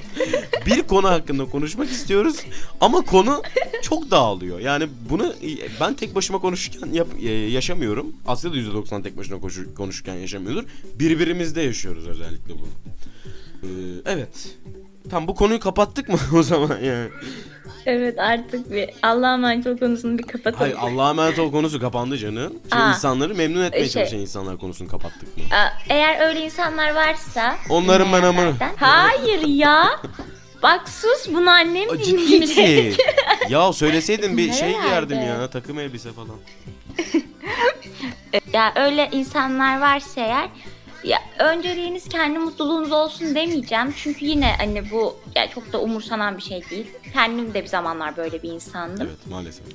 [0.65, 2.35] bir konu hakkında konuşmak istiyoruz.
[2.81, 3.41] Ama konu
[3.81, 4.59] çok dağılıyor.
[4.59, 5.33] Yani bunu
[5.81, 8.15] ben tek başıma konuşurken yap- e, yaşamıyorum.
[8.27, 10.63] Asya da %90 tek başına koşu- konuşurken yaşamıyordur.
[10.99, 12.67] Birbirimizde yaşıyoruz özellikle bunu.
[13.63, 13.67] Ee,
[14.05, 14.55] evet.
[15.09, 17.09] Tam bu konuyu kapattık mı o zaman yani?
[17.85, 20.57] Evet artık bir Allah'a emanet ol konusunu bir kapatalım.
[20.59, 22.53] Hayır Allah'a emanet ol konusu kapandı canım.
[22.69, 22.89] Şimdi Aa.
[22.89, 25.43] insanları memnun etmeye Şey- çalışan insanlar konusunu kapattık mı?
[25.55, 29.89] Aa, Eğer öyle insanlar varsa Onların ben dinleyenlerden- Hayır ya.
[30.65, 32.47] Bak sus bunu annem Aa, dinleyecek.
[32.97, 32.97] Ciddi
[33.49, 34.87] Ya söyleseydin bir şey Nerelerde?
[34.87, 36.35] giyerdim ya takım elbise falan.
[38.53, 40.49] Ya öyle insanlar varsa eğer
[41.05, 43.93] ya önceliğiniz kendi mutluluğunuz olsun demeyeceğim.
[43.97, 46.87] Çünkü yine hani bu ya çok da umursanan bir şey değil.
[47.13, 49.07] Kendim de bir zamanlar böyle bir insandım.
[49.07, 49.65] Evet maalesef.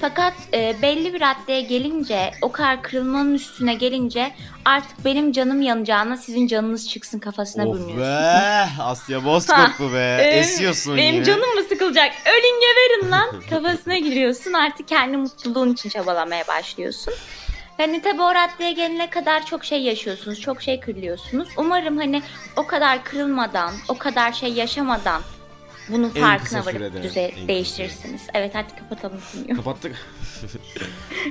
[0.00, 4.30] Fakat e, belli bir raddeye gelince, o kadar kırılmanın üstüne gelince
[4.64, 8.02] artık benim canım yanacağına sizin canınız çıksın kafasına Of bürünüyorsun.
[8.02, 10.16] be Asya Bozkurt bu be.
[10.20, 11.24] Benim- Esiyorsun Benim yine.
[11.24, 12.12] canım mı sıkılacak?
[12.26, 13.28] Ölün geberin lan.
[13.50, 14.52] Kafasına giriyorsun.
[14.52, 17.14] Artık kendi mutluluğun için çabalamaya başlıyorsun.
[17.78, 20.40] Hani tabii o raddeye gelene kadar çok şey yaşıyorsunuz.
[20.40, 21.48] Çok şey kırılıyorsunuz.
[21.56, 22.22] Umarım hani
[22.56, 25.22] o kadar kırılmadan, o kadar şey yaşamadan
[25.88, 28.22] bunun En farkına varıp sürede, düze değiştirirsiniz.
[28.34, 29.56] Evet hadi kapatalım konuyu.
[29.56, 29.96] Kapattık.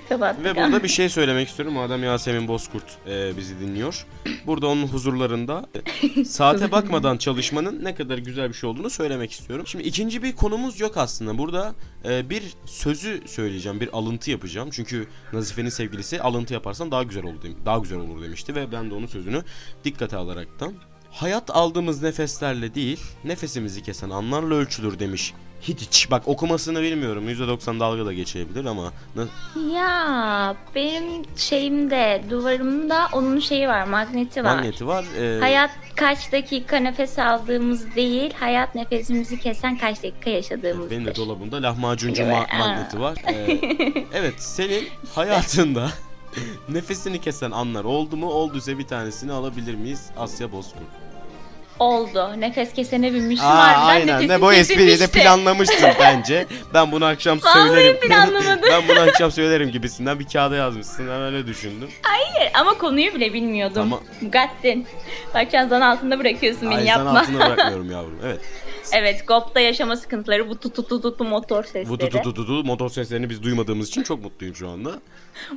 [0.09, 0.45] Kapattık.
[0.45, 1.73] Ve burada bir şey söylemek istiyorum.
[1.73, 4.05] Madem Yasemin Bozkurt e, bizi dinliyor.
[4.45, 5.65] Burada onun huzurlarında
[6.17, 9.67] e, saate bakmadan çalışmanın ne kadar güzel bir şey olduğunu söylemek istiyorum.
[9.67, 11.37] Şimdi ikinci bir konumuz yok aslında.
[11.37, 13.79] Burada e, bir sözü söyleyeceğim.
[13.79, 14.69] Bir alıntı yapacağım.
[14.71, 18.93] Çünkü Nazife'nin sevgilisi alıntı yaparsan daha güzel olur daha güzel olur demişti ve ben de
[18.93, 19.43] onun sözünü
[19.83, 20.73] dikkate alaraktan
[21.11, 25.33] Hayat aldığımız nefeslerle değil, nefesimizi kesen anlarla ölçülür demiş.
[25.61, 27.29] Hiç bak okumasını bilmiyorum.
[27.29, 28.91] %90 dalga da geçebilir ama
[29.73, 34.55] Ya benim şeyimde duvarımda onun şeyi var magneti var.
[34.55, 35.05] Magneti var.
[35.19, 40.91] Ee, Hayat kaç dakika nefes aldığımız değil, hayat nefesimizi kesen kaç dakika yaşadığımızdır.
[40.91, 43.17] benim de dolabımda lahmacuncu ma- magneti var.
[43.27, 43.59] Ee,
[44.13, 45.89] evet senin hayatında
[46.69, 48.29] nefesini kesen anlar oldu mu?
[48.29, 50.09] Olduysa bir tanesini alabilir miyiz?
[50.17, 50.83] Asya Bozkurt.
[51.79, 52.29] Oldu.
[52.37, 53.49] Nefes kesene binmiştim.
[53.49, 54.27] Aa, aynen.
[54.27, 55.19] Ne bu espriyi de kesilmişti.
[55.21, 56.45] planlamışsın bence.
[56.73, 57.99] Ben bunu akşam Vallahi söylerim.
[57.99, 58.61] planlamadım.
[58.71, 61.07] ben bunu akşam söylerim gibisinden bir kağıda yazmışsın.
[61.07, 61.89] Ben öyle düşündüm.
[62.01, 63.81] Hayır, ama konuyu bile bilmiyordum.
[63.81, 64.87] Ama- Mugattin.
[65.33, 67.19] Bak şu an zan altında bırakıyorsun beni Ay, sen yapma.
[67.19, 68.19] altına bırakmıyorum yavrum.
[68.25, 68.39] Evet.
[68.93, 71.89] Evet, GOP'ta yaşama sıkıntıları bu tutu tutu tutu motor sesleri.
[71.89, 75.01] Bu tu tu tu tu tu motor seslerini biz duymadığımız için çok mutluyum şu anda.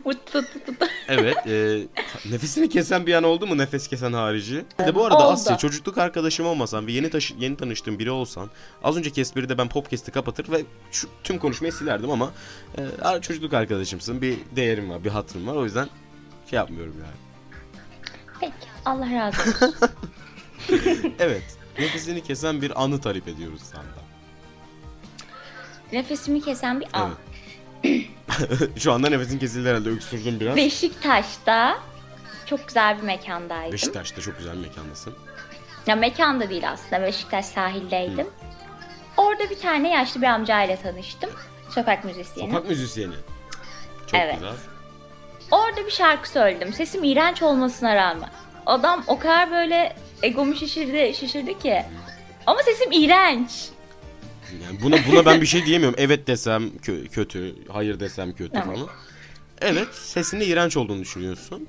[0.04, 0.86] Bu tutu tutu tutu.
[1.08, 1.36] Evet.
[1.46, 1.82] e,
[2.30, 4.64] nefesini kesen bir an oldu mu nefes kesen harici?
[4.78, 5.32] De bu arada Oldu.
[5.32, 8.50] Asya çocukluk arkadaşım olmasan ve yeni taşı, yeni tanıştığım biri olsan
[8.84, 12.32] az önceki espride ben podcast'i kapatır ve şu tüm konuşmayı silerdim ama
[12.78, 14.22] e, çocukluk arkadaşımsın.
[14.22, 15.56] Bir değerim var, bir hatırım var.
[15.56, 15.88] O yüzden
[16.50, 17.30] şey yapmıyorum yani.
[18.40, 19.74] Peki, Allah razı olsun.
[21.18, 21.59] Evet.
[21.78, 24.10] Nefesini kesen bir anı talep ediyoruz senden.
[25.92, 27.10] Nefesimi kesen bir an.
[27.84, 28.06] Evet.
[28.78, 30.56] Şu anda nefesin kesildi herhalde öksürdüm biraz.
[30.56, 31.78] Beşiktaş'ta
[32.46, 33.72] çok güzel bir mekandaydım.
[33.72, 35.14] Beşiktaş'ta çok güzel bir mekandasın.
[35.86, 38.26] Ya mekanda değil aslında Beşiktaş sahildeydim.
[39.16, 41.30] Orada bir tane yaşlı bir amcayla tanıştım.
[41.70, 42.50] Sokak müzisyeni.
[42.52, 43.14] Sokak müzisyeni.
[44.06, 44.34] Çok Evet.
[44.34, 44.54] güzel.
[45.50, 46.72] Orada bir şarkı söyledim.
[46.72, 48.30] Sesim iğrenç olmasına rağmen.
[48.66, 51.82] Adam o kadar böyle egomu şişirdi, şişirdi ki.
[52.46, 53.50] Ama sesim iğrenç.
[54.64, 55.98] Yani buna buna ben bir şey diyemiyorum.
[55.98, 58.74] Evet desem kö- kötü, hayır desem kötü Tamam.
[58.76, 58.88] falan.
[59.60, 61.68] Evet, sesinde iğrenç olduğunu düşünüyorsun.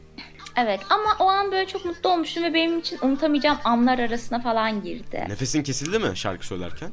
[0.58, 4.84] Evet ama o an böyle çok mutlu olmuştum ve benim için unutamayacağım anlar arasına falan
[4.84, 5.26] girdi.
[5.30, 6.92] Nefesin kesildi mi şarkı söylerken?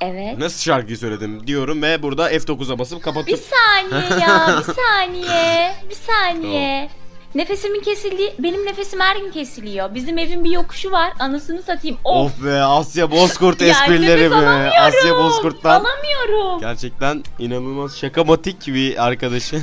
[0.00, 0.38] Evet.
[0.38, 5.94] Nasıl şarkıyı söyledim diyorum ve burada F9'a basıp Bir kapatıp saniye ya, bir saniye, bir
[5.94, 6.90] saniye.
[7.34, 9.94] Nefesimin kesildiği, benim nefesim her gün kesiliyor.
[9.94, 11.98] Bizim evin bir yokuşu var, anasını satayım.
[12.04, 14.70] Of, Of be Asya Bozkurt esprileri be.
[14.80, 16.60] Asya Bozkurt'tan alamıyorum.
[16.60, 19.56] gerçekten inanılmaz şakamatik bir arkadaşı.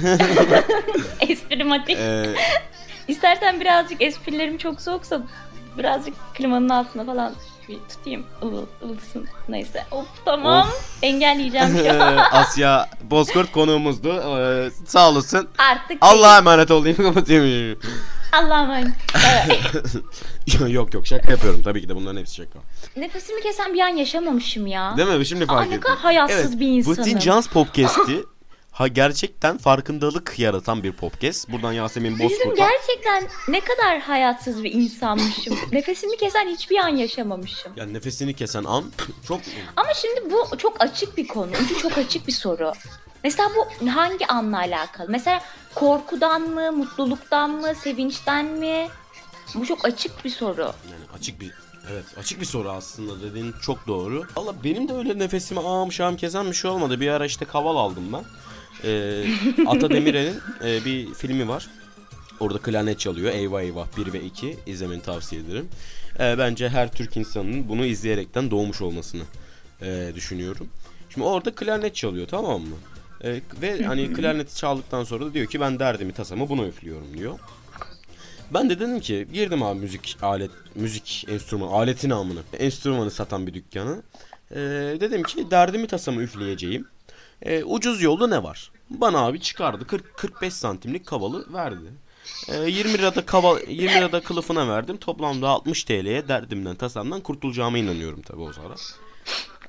[1.30, 1.97] Esprimatik.
[1.99, 2.36] Ee,
[3.08, 5.21] İstersen birazcık esprilerim çok soğuksa
[5.78, 7.34] birazcık klimanın altına falan
[7.69, 8.25] bir tutayım.
[8.84, 9.28] Ilısın.
[9.49, 9.86] Neyse.
[9.91, 10.67] Of tamam.
[11.01, 12.17] Engelleyeceğim şu an.
[12.32, 14.10] Asya Bozkurt konuğumuzdu.
[14.13, 15.47] Ee, sağ olasın.
[15.58, 17.80] Artık Allah'a emanet olayım kapatayım.
[18.34, 18.88] Allah'a emanet.
[19.45, 20.71] Evet.
[20.73, 22.60] yok yok şaka yapıyorum tabii ki de bunların hepsi şaka.
[22.97, 24.97] Nefesimi kesen bir an yaşamamışım ya.
[24.97, 25.25] Değil mi?
[25.25, 25.82] Şimdi Aa, fark ne ettim.
[25.82, 26.97] kadar hayatsız bir insanım.
[26.97, 28.23] Butin Jans Podcast'i
[28.75, 31.51] ha gerçekten farkındalık yaratan bir podcast.
[31.51, 35.57] Buradan Yasemin Bizim Bozkurt'a gerçekten ne kadar hayatsız bir insanmışım.
[35.71, 37.71] Nefesimi kesen hiçbir an yaşamamışım.
[37.75, 38.83] yani nefesini kesen an
[39.27, 39.41] çok
[39.75, 41.51] Ama şimdi bu çok açık bir konu.
[41.65, 42.71] Ucu çok açık bir soru.
[43.23, 45.09] Mesela bu hangi anla alakalı?
[45.09, 45.41] Mesela
[45.75, 48.88] korkudan mı, mutluluktan mı, sevinçten mi?
[49.55, 50.61] Bu çok açık bir soru.
[50.61, 51.51] yani açık bir
[51.91, 54.23] Evet açık bir soru aslında dediğin çok doğru.
[54.38, 56.99] Valla benim de öyle nefesimi ağam şam kesen bir şey olmadı.
[56.99, 58.23] Bir ara işte kaval aldım ben.
[58.83, 59.25] Ee,
[59.67, 60.35] Ata Demirer'in
[60.65, 61.67] e, bir filmi var.
[62.39, 63.31] Orada klarnet çalıyor.
[63.33, 65.67] Eyvah eyvah 1 ve 2 izlemeni tavsiye ederim.
[66.19, 69.23] Ee, bence her Türk insanının bunu izleyerekten doğmuş olmasını
[69.81, 70.69] e, düşünüyorum.
[71.09, 72.75] Şimdi orada klarnet çalıyor tamam mı?
[73.23, 77.39] Ee, ve hani klarneti çaldıktan sonra da diyor ki ben derdimi tasamı bunu üflüyorum diyor.
[78.53, 83.53] Ben de dedim ki girdim abi müzik alet müzik enstrüman aletin amını enstrümanı satan bir
[83.53, 83.95] dükkana.
[84.51, 84.57] Ee,
[84.99, 86.88] dedim ki derdimi tasamı üfleyeceğim.
[87.41, 88.71] Ee, ucuz yolda ne var?
[88.89, 91.93] Bana abi çıkardı 40 45 santimlik kavalı verdi.
[92.50, 94.98] Ee, 20 lirada kaval 20 lirada kılıfına verdim.
[94.98, 98.76] Toplamda 60 TL'ye derdimden tasamdan kurtulacağıma inanıyorum tabii o sırada.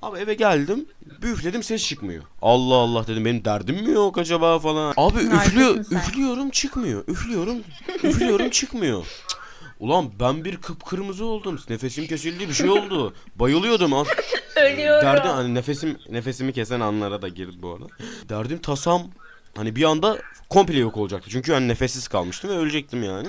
[0.03, 0.87] Abi eve geldim.
[1.23, 2.23] Bir üfledim ses çıkmıyor.
[2.43, 4.95] Allah Allah dedim benim derdim mi yok acaba falan.
[4.97, 7.05] Abi üflüyor, üflüyorum çıkmıyor.
[7.09, 7.57] Üflüyorum,
[8.03, 9.03] üflüyorum çıkmıyor.
[9.29, 9.46] Cık.
[9.81, 11.61] Ulan ben bir kıpkırmızı oldum.
[11.69, 13.15] Nefesim kesildi bir şey oldu.
[13.37, 13.93] Bayılıyordum.
[13.93, 14.05] Al-
[14.57, 15.07] Ölüyorum.
[15.07, 17.87] Derdi hani nefesim nefesimi kesen anlara da girdi bu arada.
[18.29, 19.11] Derdim tasam
[19.57, 20.19] hani bir anda
[20.51, 21.31] komple yok olacaktı.
[21.31, 23.29] Çünkü hani nefessiz kalmıştım ve ölecektim yani.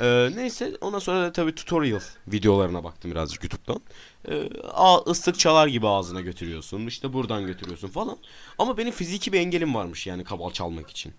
[0.00, 3.80] Ee, neyse ondan sonra da tabii tutorial videolarına baktım birazcık YouTube'dan.
[4.28, 6.86] Ee, a, ıslık çalar gibi ağzına götürüyorsun.
[6.86, 8.16] işte buradan götürüyorsun falan.
[8.58, 11.12] Ama benim fiziki bir engelim varmış yani kaval çalmak için.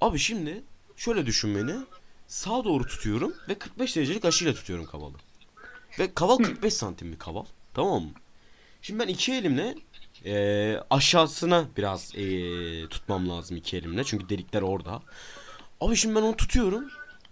[0.00, 0.62] Abi şimdi
[0.96, 1.76] şöyle düşün beni.
[2.28, 5.14] Sağa doğru tutuyorum ve 45 derecelik açıyla tutuyorum kavalı.
[5.98, 7.44] Ve kaval 45 santim bir kaval.
[7.74, 8.10] Tamam mı?
[8.82, 9.74] Şimdi ben iki elimle
[10.24, 14.04] eee, aşağısına biraz eee, tutmam lazım iki elimle.
[14.04, 15.02] Çünkü delikler orada.
[15.80, 16.84] Abi şimdi ben onu tutuyorum.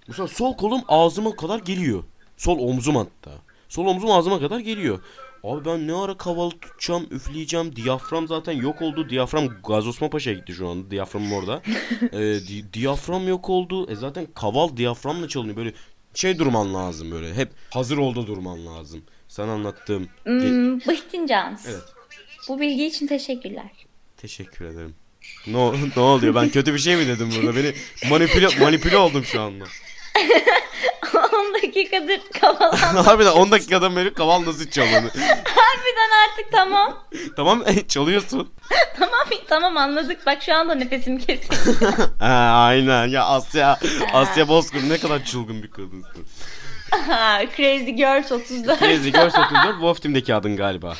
[0.08, 2.04] Mesela sol kolum ağzıma kadar geliyor.
[2.36, 3.32] Sol omzum hatta.
[3.68, 5.00] Sol omzum ağzıma kadar geliyor.
[5.46, 7.76] Abi ben ne ara kavalı tutacağım, üfleyeceğim.
[7.76, 9.08] Diyafram zaten yok oldu.
[9.08, 10.90] Diyafram Gazi Osman Paşa'ya gitti şu anda.
[10.90, 11.62] Diyaframım orada.
[12.12, 13.90] Eee, di- diyafram yok oldu.
[13.90, 15.56] E zaten kaval diyaframla çalınıyor.
[15.56, 15.72] Böyle
[16.14, 17.34] şey durman lazım böyle.
[17.34, 19.02] Hep hazır oldu durman lazım.
[19.28, 21.66] Sana anlattığım Hmm, Bıhtin Cans.
[21.66, 21.82] Evet.
[22.48, 23.70] Bu bilgi için teşekkürler.
[24.16, 24.94] Teşekkür ederim.
[25.46, 26.34] Ne, ne oluyor?
[26.34, 27.56] Ben kötü bir şey mi dedim burada?
[27.56, 27.72] Beni
[28.10, 29.64] manipüle, manipüle oldum şu anda.
[31.48, 33.04] 10 dakikadır kavalan.
[33.04, 35.10] Harbiden 10 dakikadan beri kaval nasıl çalınıyor?
[35.44, 37.04] Harbiden artık tamam.
[37.36, 38.52] tamam çalıyorsun.
[38.98, 40.26] Tamam tamam anladık.
[40.26, 41.86] Bak şu anda nefesim kesildi.
[42.18, 43.78] Ha, aynen ya Asya
[44.12, 46.26] Asya Bozkurt ne kadar çılgın bir kadınsın.
[47.56, 48.78] Crazy Girls 34.
[48.78, 50.94] Crazy Girls 34 Wolf Team'deki adın galiba.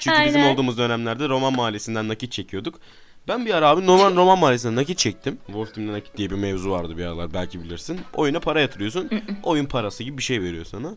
[0.00, 0.52] Çünkü bizim Aynen.
[0.54, 2.80] olduğumuz dönemlerde Roman Mahallesi'nden nakit çekiyorduk.
[3.28, 5.38] Ben bir ara abi Roman, Roman Mahallesi'nden nakit çektim.
[5.46, 8.00] Wolf Team'de nakit diye bir mevzu vardı bir aralar belki bilirsin.
[8.14, 9.10] Oyuna para yatırıyorsun.
[9.42, 10.96] oyun parası gibi bir şey veriyor sana.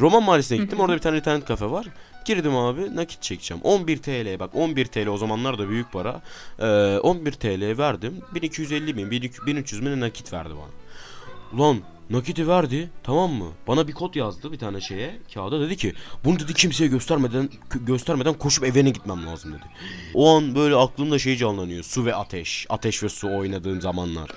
[0.00, 0.80] Roman Mahallesi'ne gittim.
[0.80, 1.86] Orada bir tane internet kafe var.
[2.24, 3.62] Girdim abi nakit çekeceğim.
[3.62, 6.22] 11 TL bak 11 TL o zamanlar da büyük para.
[6.58, 8.20] Ee, 11 TL verdim.
[8.34, 11.60] 1250 bin 1300 bin nakit verdi bana.
[11.60, 11.78] Ulan
[12.10, 13.48] Nakiti verdi tamam mı?
[13.66, 15.94] Bana bir kod yazdı bir tane şeye kağıda dedi ki
[16.24, 19.62] bunu dedi kimseye göstermeden göstermeden koşup evine gitmem lazım dedi.
[20.14, 24.30] O an böyle aklımda şey canlanıyor su ve ateş ateş ve su oynadığım zamanlar.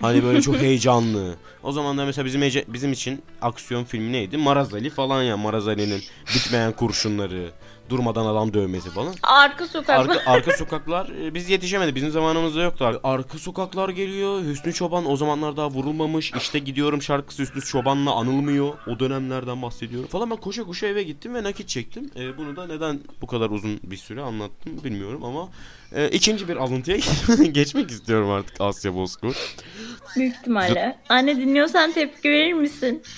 [0.00, 1.36] Hani böyle çok heyecanlı.
[1.62, 4.36] O zamanlar mesela bizim bizim için aksiyon filmi neydi?
[4.36, 6.02] Marazali falan ya Marazali'nin
[6.34, 7.50] bitmeyen kurşunları,
[7.90, 9.14] durmadan adam dövmesi falan.
[9.22, 9.98] Arka sokak.
[10.00, 11.94] Arka, arka sokaklar e, biz yetişemedi.
[11.94, 12.84] Bizim zamanımızda yoktu.
[12.84, 14.42] Ar- Arka sokaklar geliyor.
[14.44, 16.32] Hüsnü Çoban o zamanlar daha vurulmamış.
[16.36, 18.74] İşte gidiyorum şarkısı Hüsnü Çoban'la anılmıyor.
[18.86, 20.08] O dönemlerden bahsediyorum.
[20.08, 22.10] Falan ben koşa koşa eve gittim ve nakit çektim.
[22.16, 25.48] E, bunu da neden bu kadar uzun bir süre anlattım bilmiyorum ama
[25.92, 26.98] e, ikinci bir alıntıya
[27.52, 29.36] geçmek istiyorum artık Asya Bozkurt.
[30.16, 30.98] Büyük ihtimalle.
[31.08, 33.02] Anne dinliyorsan tepki verir misin?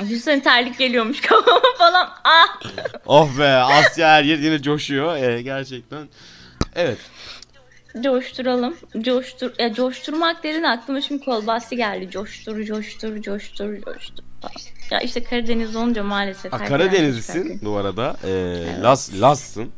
[0.00, 2.08] Düşünsene terlik geliyormuş kafama falan.
[2.24, 2.60] Ah!
[3.06, 5.16] Oh be Asya her yer yine coşuyor.
[5.16, 6.08] E, gerçekten.
[6.74, 6.98] Evet.
[8.02, 8.76] Coşturalım.
[9.00, 9.50] Coştur.
[9.58, 12.10] Ya coşturmak dedin aklıma şimdi kolbasti geldi.
[12.10, 14.54] Coştur, coştur, coştur, coştur falan.
[14.90, 16.52] Ya işte Karadeniz olunca maalesef.
[16.52, 18.16] Ha, Karadenizlisin bu arada.
[18.24, 18.30] E,
[18.82, 19.70] Las, Las'sın.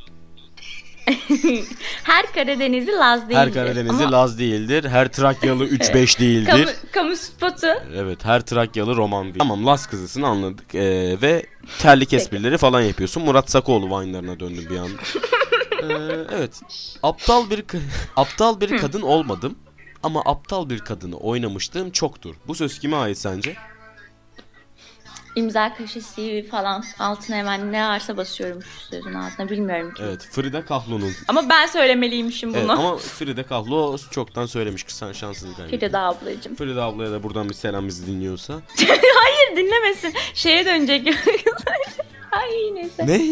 [2.05, 3.37] Her Karadenizli Laz değildir.
[3.37, 4.85] Her Karadenizli Ama Laz değildir.
[4.85, 6.51] Her Trakyalı 3-5 değildir.
[6.51, 7.67] Kamu, kamu spotu.
[7.95, 9.39] Evet her Trakyalı roman değil.
[9.39, 10.75] Tamam Laz kızısını anladık.
[10.75, 11.47] Ee, ve
[11.79, 13.23] terlik esprileri falan yapıyorsun.
[13.23, 14.97] Murat Sakoğlu Vine'larına döndüm bir anda.
[15.83, 15.87] Ee,
[16.37, 16.61] evet.
[17.03, 17.65] Aptal bir
[18.17, 19.55] aptal bir kadın olmadım.
[20.03, 22.35] Ama aptal bir kadını oynamışlığım çoktur.
[22.47, 23.57] Bu söz kime ait sence?
[25.37, 30.03] İmza kaşesi falan altına hemen ne varsa basıyorum şu sözün altına bilmiyorum ki.
[30.07, 31.13] Evet Frida Kahlo'nun.
[31.29, 32.59] Ama ben söylemeliymişim bunu.
[32.59, 35.79] Evet, ama Frida Kahlo çoktan söylemiş ki sen şansını kaybettin.
[35.79, 36.57] Frida ablacığım.
[36.57, 38.55] Frida ablaya da buradan bir selam bizi dinliyorsa.
[39.17, 40.15] Hayır dinlemesin.
[40.35, 41.09] Şeye dönecek.
[42.33, 43.07] Ay neyse.
[43.07, 43.23] ne?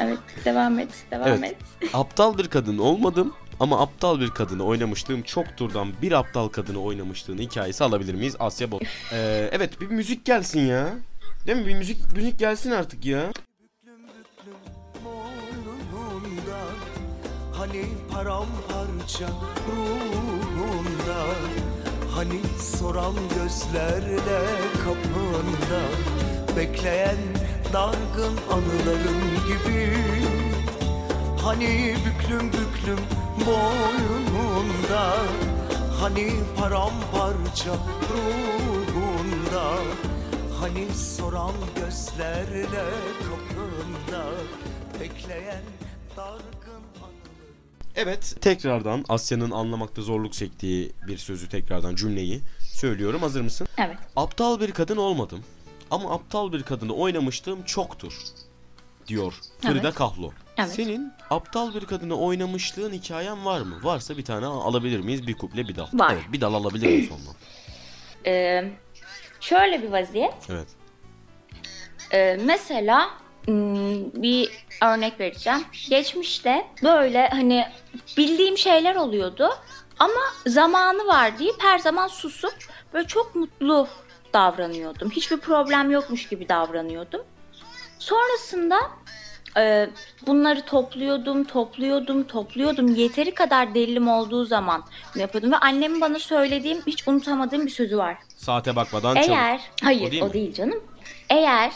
[0.00, 0.88] Evet devam et.
[1.10, 1.44] Devam Evet.
[1.80, 1.90] et.
[1.94, 7.84] Aptal bir kadın olmadım ama aptal bir kadını oynamışlığım çokturdan bir aptal kadını oynamışlığın hikayesi
[7.84, 8.36] alabilir miyiz?
[8.38, 8.80] Asya Bol.
[9.12, 10.94] Ee, evet bir müzik gelsin ya.
[11.46, 11.66] Değil mi?
[11.66, 13.32] Bir müzik müzik gelsin artık ya.
[17.52, 19.26] Hani paramparça
[19.68, 21.24] ruhunda
[22.14, 24.40] Hani soran gözlerle
[24.84, 25.80] kapında
[26.56, 27.16] Bekleyen
[27.72, 29.96] dargın anılarım gibi.
[31.42, 32.98] Hani büklüm büklüm
[33.46, 35.16] boynunda
[36.00, 37.72] Hani paramparça
[38.10, 39.76] ruhunda
[40.60, 42.66] Hani soran gözlerle
[43.18, 44.26] kapında
[45.00, 45.62] Bekleyen
[46.16, 46.82] dargın
[47.96, 53.22] Evet tekrardan Asya'nın anlamakta zorluk çektiği bir sözü tekrardan cümleyi söylüyorum.
[53.22, 53.68] Hazır mısın?
[53.78, 53.96] Evet.
[54.16, 55.44] Aptal bir kadın olmadım
[55.90, 58.18] ama aptal bir kadını oynamışlığım çoktur
[59.06, 59.94] diyor Frida Evet.
[59.94, 60.30] Kahlo.
[60.56, 60.70] Evet.
[60.70, 63.80] Senin aptal bir kadını oynamışlığın hikayen var mı?
[63.82, 65.26] Varsa bir tane alabilir miyiz?
[65.26, 65.86] Bir kuple bir dal.
[65.92, 66.12] Var.
[66.14, 67.34] Evet bir dal alabilir miyiz ondan?
[68.26, 68.72] Ee,
[69.48, 70.34] şöyle bir vaziyet.
[70.50, 70.68] Evet.
[72.12, 73.10] Ee, mesela
[73.44, 74.50] hmm, bir
[74.82, 75.64] örnek vereceğim.
[75.90, 77.66] Geçmişte böyle hani
[78.16, 79.48] bildiğim şeyler oluyordu
[79.98, 82.54] ama zamanı var deyip her zaman susup
[82.92, 83.88] böyle çok mutlu
[84.32, 85.10] davranıyordum.
[85.10, 87.22] Hiçbir problem yokmuş gibi davranıyordum.
[87.98, 88.76] Sonrasında
[89.56, 89.90] e,
[90.26, 92.94] bunları topluyordum, topluyordum, topluyordum.
[92.94, 98.16] Yeteri kadar delilim olduğu zaman yapıyordum ve annemin bana söylediğim hiç unutamadığım bir sözü var.
[98.36, 99.28] Saate bakmadan çalış.
[99.28, 100.54] Eğer hayır O o değil değil, mi?
[100.54, 100.84] canım.
[101.30, 101.72] Eğer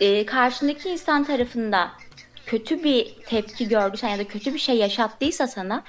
[0.00, 1.90] e, karşındaki insan tarafında
[2.46, 5.82] kötü bir tepki gördüysen ya da kötü bir şey yaşattıysa sana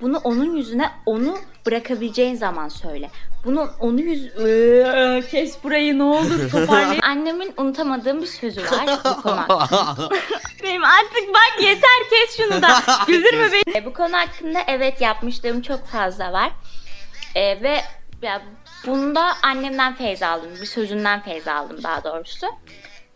[0.00, 3.10] bunu onun yüzüne onu bırakabileceğin zaman söyle.
[3.44, 7.02] Bunu onu yüz Iıı, kes burayı ne olur toparlayın.
[7.02, 9.46] Annemin unutamadığım bir sözü var bu konu.
[10.62, 12.82] Benim artık bak yeter kes şunu da.
[13.06, 13.76] Güldürme beni.
[13.76, 16.50] E, Bu konu hakkında evet yapmışlığım çok fazla var.
[17.34, 17.80] E, ve
[18.22, 18.42] ya
[18.86, 20.50] bunda annemden feyz aldım.
[20.60, 22.46] Bir sözünden feyz aldım daha doğrusu.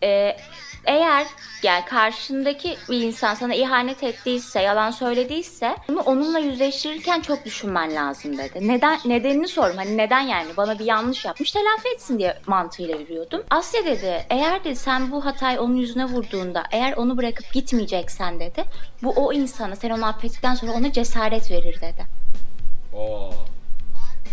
[0.03, 0.37] E,
[0.85, 1.27] eğer
[1.63, 8.39] yani karşındaki bir insan sana ihanet ettiyse, yalan söylediyse bunu onunla yüzleştirirken çok düşünmen lazım
[8.39, 8.69] dedi.
[8.69, 9.77] Neden nedenini sordum.
[9.77, 13.43] Hani neden yani bana bir yanlış yapmış telafi etsin diye mantığıyla yürüyordum.
[13.51, 18.65] Asya dedi eğer dedi sen bu hatayı onun yüzüne vurduğunda eğer onu bırakıp gitmeyeceksen dedi
[19.03, 22.07] bu o insana sen onu affettikten sonra ona cesaret verir dedi.
[22.97, 23.31] Aa,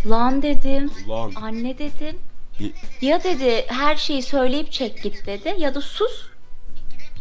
[0.06, 0.90] Lan dedim.
[1.06, 1.32] ulan.
[1.42, 2.18] Anne dedim.
[2.58, 6.26] Y- Ya dedi her şeyi söyleyip çek git dedi ya da sus.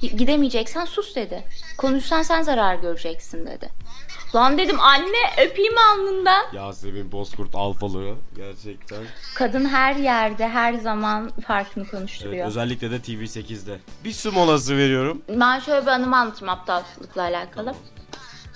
[0.01, 1.43] Gidemeyeceksen sus dedi.
[1.77, 3.69] Konuşsan sen zarar göreceksin dedi.
[4.35, 6.45] Lan dedim anne öpeyim alnından.
[6.53, 9.03] Yasemin Bozkurt alfalığı gerçekten.
[9.35, 12.47] Kadın her yerde her zaman farkını Evet, konuşturuyor.
[12.47, 13.79] özellikle de TV8'de.
[14.03, 15.21] Bir su molası veriyorum.
[15.29, 17.75] Ben şöyle bir anımı anlatayım aptallıkla alakalı.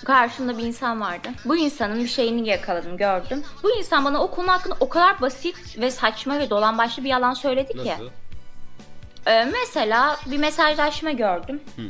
[0.04, 1.28] Karşımda bir insan vardı.
[1.44, 3.44] Bu insanın bir şeyini yakaladım, gördüm.
[3.62, 7.34] Bu insan bana o konu hakkında o kadar basit ve saçma ve dolambaçlı bir yalan
[7.34, 7.78] söyledi ki.
[7.90, 8.10] Nasıl?
[9.26, 11.60] Ee, mesela bir mesajlaşma gördüm.
[11.76, 11.82] Hı.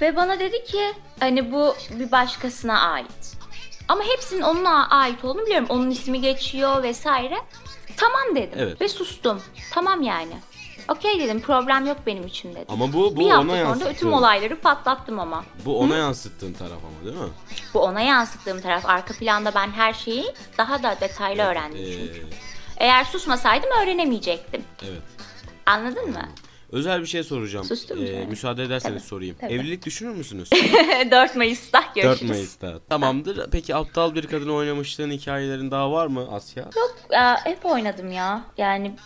[0.00, 3.36] Ve bana dedi ki hani bu bir başkasına ait.
[3.88, 5.66] Ama hepsinin onunla ait olduğunu biliyorum.
[5.70, 7.36] Onun ismi geçiyor vesaire.
[7.96, 8.80] Tamam dedim Evet.
[8.80, 9.42] ve sustum.
[9.72, 10.32] Tamam yani.
[10.88, 12.64] Okey dedim problem yok benim için dedim.
[12.68, 15.44] Ama bu, bu bir ona hafta sonra da tüm olayları patlattım ama.
[15.64, 17.32] Bu ona yansıttığın taraf ama değil mi?
[17.74, 18.86] Bu ona yansıttığım taraf.
[18.86, 20.24] Arka planda ben her şeyi
[20.58, 22.26] daha da detaylı öğrendim Ee, çünkü.
[22.76, 24.64] Eğer susmasaydım öğrenemeyecektim.
[24.82, 25.02] evet.
[25.66, 26.28] Anladın mı?
[26.72, 27.64] Özel bir şey soracağım.
[27.64, 29.36] Sustum Ee, müsaade ederseniz Tabii, sorayım.
[29.40, 29.52] tabii.
[29.52, 30.50] Evlilik düşünür müsünüz?
[31.10, 32.20] 4 Mayıs'ta görüşürüz.
[32.20, 32.78] 4 Mayıs'ta.
[32.88, 33.50] Tamamdır.
[33.50, 36.64] Peki aptal bir kadın oynamışlığın hikayelerin daha var mı Asya?
[37.10, 38.44] Ya, hep oynadım ya.
[38.58, 38.96] Yani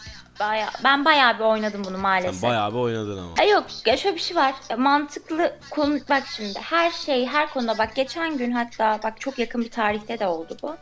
[0.41, 2.41] baya, ben bayağı bir oynadım bunu maalesef.
[2.41, 3.35] Sen bayağı bir oynadın ama.
[3.41, 4.55] Ay yok ya şöyle bir şey var.
[4.77, 9.61] Mantıklı konu bak şimdi her şey her konuda bak geçen gün hatta bak çok yakın
[9.61, 10.77] bir tarihte de oldu bu.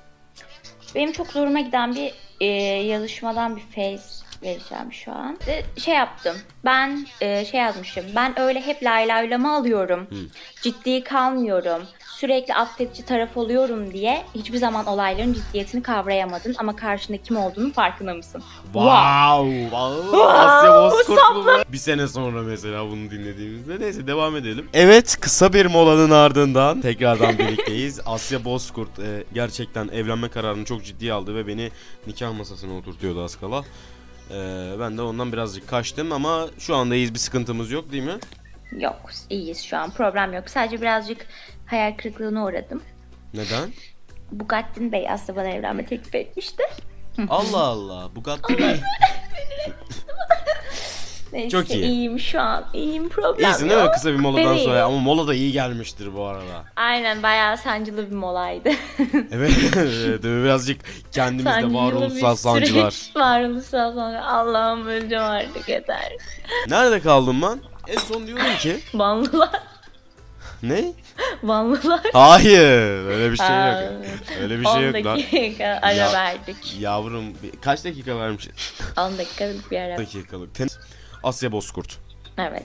[0.95, 2.47] Benim çok zoruma giden bir e,
[2.83, 5.39] yazışmadan bir face vereceğim şu an.
[5.47, 6.37] De, şey yaptım.
[6.65, 8.05] Ben e, şey yazmışım.
[8.17, 10.07] Ben öyle hep lay laylama alıyorum.
[10.11, 10.17] Hı.
[10.63, 11.83] Ciddi kalmıyorum.
[12.15, 18.15] Sürekli affedici taraf oluyorum diye hiçbir zaman olayların ciddiyetini kavrayamadın ama karşında kim olduğunu farkında
[18.15, 18.43] mısın?
[18.63, 19.61] Wow!
[19.63, 20.23] wow.
[20.23, 21.73] Asya Bozkurt mu bu?
[21.73, 23.81] Bir sene sonra mesela bunu dinlediğimizde.
[23.81, 24.69] Neyse devam edelim.
[24.75, 28.01] Evet kısa bir molanın ardından tekrardan birlikteyiz.
[28.07, 31.71] Asya Bozkurt e, gerçekten evlenme kararını çok ciddiye aldı ve beni
[32.07, 33.65] nikah masasına oturtuyordu az kala.
[34.31, 34.35] E,
[34.81, 38.19] ben de ondan birazcık kaçtım ama şu anda iyiyiz bir sıkıntımız yok değil mi?
[38.79, 40.51] Yok iyiyiz şu an problem yok.
[40.51, 41.27] Sadece birazcık
[41.67, 42.83] hayal kırıklığına uğradım.
[43.35, 43.73] Neden?
[44.33, 46.63] Bugattin Bey aslında bana evlenme teklif etmişti.
[47.29, 48.09] Allah Allah.
[48.17, 48.81] Bugatti Bey.
[51.33, 51.85] Neyse Çok iyi.
[51.85, 52.65] iyiyim şu an.
[52.75, 53.95] İyiyim problem İyisin değil mi yok.
[53.95, 54.65] kısa bir moladan Bebeğim.
[54.65, 56.65] sonra ama mola da iyi gelmiştir bu arada.
[56.77, 58.69] Aynen bayağı sancılı bir molaydı.
[59.33, 60.81] Evet, evet birazcık
[61.13, 62.91] kendimizde Sancılı varoluşsal bir sancılar.
[62.91, 63.17] süreç.
[63.17, 64.21] Varoluşsal sancı.
[64.21, 66.13] Allah'ım öleceğim artık yeter.
[66.69, 67.59] Nerede kaldım ben?
[67.89, 69.61] En son diyorum ki Vanlılar.
[70.63, 70.85] ne?
[71.43, 72.01] Vanlılar.
[72.13, 73.93] Hayır öyle bir şey yok.
[74.43, 75.19] Öyle bir şey 10 yok lan.
[75.19, 76.77] dakika ara Ya- verdik.
[76.81, 78.49] Yavrum bir- kaç dakika vermiş?
[78.97, 79.99] 10 dakikalık bir ara.
[79.99, 80.55] dakikalık.
[80.55, 80.69] Ten-
[81.23, 81.99] Asya Bozkurt.
[82.39, 82.65] Evet.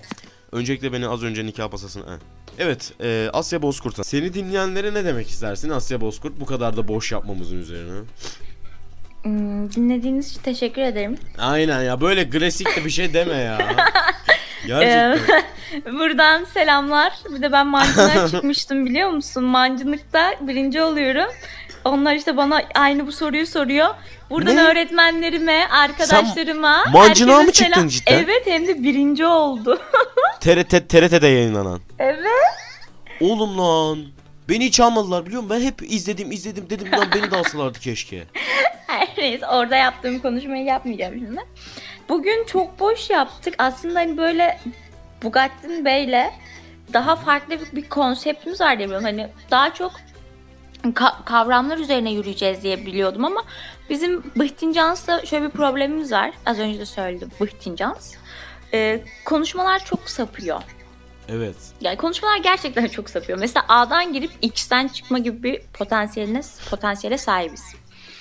[0.52, 2.12] Öncelikle beni az önce nikah masasına...
[2.12, 2.18] Ha.
[2.60, 4.04] Evet e, Asya Bozkurt'a.
[4.04, 8.00] Seni dinleyenlere ne demek istersin Asya Bozkurt bu kadar da boş yapmamızın üzerine?
[9.24, 11.18] Hmm, dinlediğiniz için teşekkür ederim.
[11.38, 13.58] Aynen ya böyle klasik de bir şey deme ya.
[14.68, 15.20] Gerçekten.
[16.00, 17.14] Buradan selamlar.
[17.30, 19.44] Bir de ben mancınığa çıkmıştım biliyor musun?
[19.44, 21.32] Mancınıkta birinci oluyorum.
[21.86, 23.88] Onlar işte bana aynı bu soruyu soruyor.
[24.30, 24.64] Buradan Ne?
[24.64, 26.84] öğretmenlerime, arkadaşlarıma.
[26.94, 28.14] mancınığa herkese mı çıktın selam- cidden?
[28.24, 29.80] Evet hem de birinci oldu.
[30.42, 31.80] TRT, TRT'de yayınlanan.
[32.00, 32.26] evet.
[33.22, 34.00] Oğlum lan.
[34.50, 35.58] Beni hiç almadılar biliyor musun?
[35.60, 38.24] Ben hep izledim izledim dedim lan beni de alsalardı keşke.
[38.88, 41.42] Her neyse orada yaptığım konuşmayı yapmayacağım şimdi.
[42.10, 43.54] Bugün çok boş yaptık.
[43.58, 44.60] Aslında hani böyle
[45.24, 46.32] Bugattin Bey'le
[46.94, 49.06] daha farklı bir, konseptimiz var diye biliyorum.
[49.06, 49.92] Hani daha çok
[50.84, 53.44] ka- kavramlar üzerine yürüyeceğiz diye biliyordum ama
[53.90, 56.32] bizim Bıhtincans'la şöyle bir problemimiz var.
[56.46, 58.14] Az önce de söyledim Bıhtincans.
[58.74, 60.62] Ee, konuşmalar çok sapıyor.
[61.30, 61.56] Evet.
[61.82, 63.40] Yani konuşmalar gerçekten çok sapıyor.
[63.40, 67.64] Mesela A'dan girip X'ten çıkma gibi bir potansiyeline potansiyele sahibiz.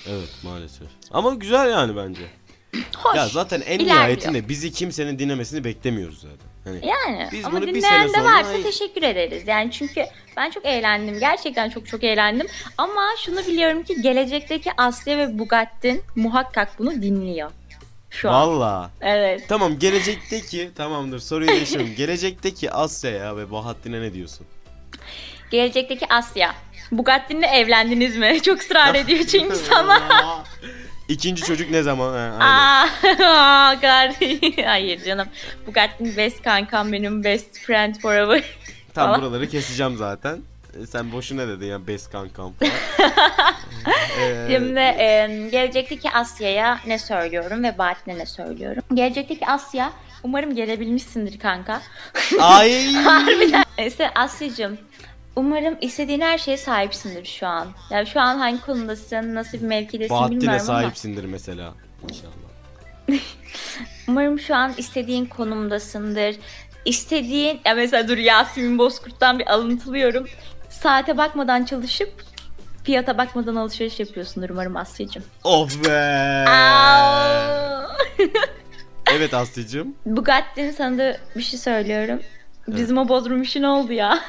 [0.07, 0.87] Evet maalesef.
[1.11, 2.21] Ama güzel yani bence.
[2.95, 3.15] Hoş.
[3.17, 3.95] Ya zaten en ilerliyor.
[3.95, 6.49] nihayetinde bizi kimsenin dinlemesini beklemiyoruz zaten.
[6.63, 9.43] Hani Yani Biz ama bunu bir dinleyen sene de sonra- varsa teşekkür ederiz.
[9.47, 10.05] Yani çünkü
[10.37, 11.19] ben çok eğlendim.
[11.19, 12.47] Gerçekten çok çok eğlendim.
[12.77, 17.51] Ama şunu biliyorum ki gelecekteki Asya ve Bugattin muhakkak bunu dinliyor.
[18.09, 18.33] Şu an.
[18.49, 18.91] valla.
[19.01, 19.45] Evet.
[19.47, 21.95] Tamam gelecekteki tamamdır soruyu değiştiriyorum.
[21.97, 24.47] gelecekteki Asya'ya ve Bahattin'e ne diyorsun?
[25.51, 26.55] Gelecekteki Asya.
[26.91, 28.39] Bugattin'le evlendiniz mi?
[28.43, 29.99] Çok ısrar ediyor çünkü sana.
[31.09, 32.13] İkinci çocuk ne zaman?
[32.13, 33.19] Ha, aynen.
[33.25, 34.65] Aa.
[34.65, 35.27] Hayır canım.
[35.67, 38.43] Bugattin best kankam benim best friend forever.
[38.93, 40.39] Tam buraları keseceğim zaten.
[40.81, 42.71] E, Sen boşuna dedin ya best kankam falan.
[44.21, 48.83] Ee, Şimdi e, gelecekteki Asya'ya ne söylüyorum ve Bahattin'e ne söylüyorum?
[48.93, 49.91] Gelecekteki Asya
[50.23, 51.81] umarım gelebilmişsindir kanka.
[52.39, 52.93] Ay.
[52.93, 53.63] Harbiden.
[53.77, 54.77] Neyse Asya'cığım
[55.35, 57.67] umarım istediğin her şeye sahipsindir şu an.
[57.89, 60.81] Yani şu an hangi konumdasın, nasıl bir mevkidesin Bahattin'e bilmiyorum ama.
[60.81, 61.73] sahipsindir mesela.
[62.03, 62.31] İnşallah.
[64.07, 66.35] Umarım şu an istediğin konumdasındır.
[66.85, 70.27] İstediğin, ya mesela dur Yasemin Bozkurt'tan bir alıntılıyorum.
[70.69, 72.13] Saate bakmadan çalışıp
[72.83, 75.23] fiyata bakmadan alışveriş yapıyorsundur umarım Asya'cığım.
[75.43, 76.45] Of be.
[76.49, 77.87] Aa!
[79.11, 79.95] Evet Aslı'cığım.
[80.05, 82.19] Bugatti'nin sana da bir şey söylüyorum.
[82.67, 84.19] Bizim o Bodrum işi ne oldu ya?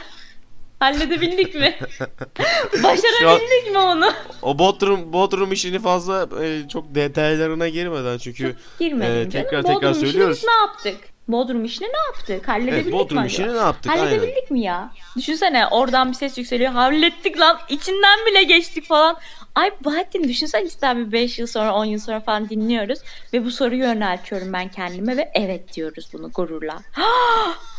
[0.81, 1.75] Halledebildik mi?
[2.83, 4.13] Başarabildik mi onu?
[4.43, 9.31] O Bodrum Bodrum işini fazla e, çok detaylarına girmeden çünkü Girmedim canım.
[9.31, 10.45] tekrar Bodrum tekrar işini söylüyoruz.
[10.45, 11.11] ne yaptık?
[11.29, 12.49] Bodrum işini ne yaptık?
[12.49, 13.27] Halledebildik evet, mi Bodrum acaba?
[13.27, 13.93] işini ne yaptık?
[13.93, 14.05] Aynen.
[14.05, 14.93] Halledebildik mi ya?
[15.17, 16.73] Düşünsene oradan bir ses yükseliyor.
[16.73, 17.59] Hallettik lan.
[17.69, 19.17] içinden bile geçtik falan.
[19.55, 22.99] Ay Bahattin düşünsene işte bir 5 yıl sonra 10 yıl sonra falan dinliyoruz.
[23.33, 26.79] Ve bu soruyu yöneltiyorum ben kendime ve evet diyoruz bunu gururla.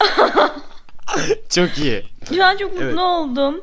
[1.48, 2.04] Çok iyi.
[2.34, 2.98] Şu an çok mutlu Evet.
[2.98, 3.60] oldum.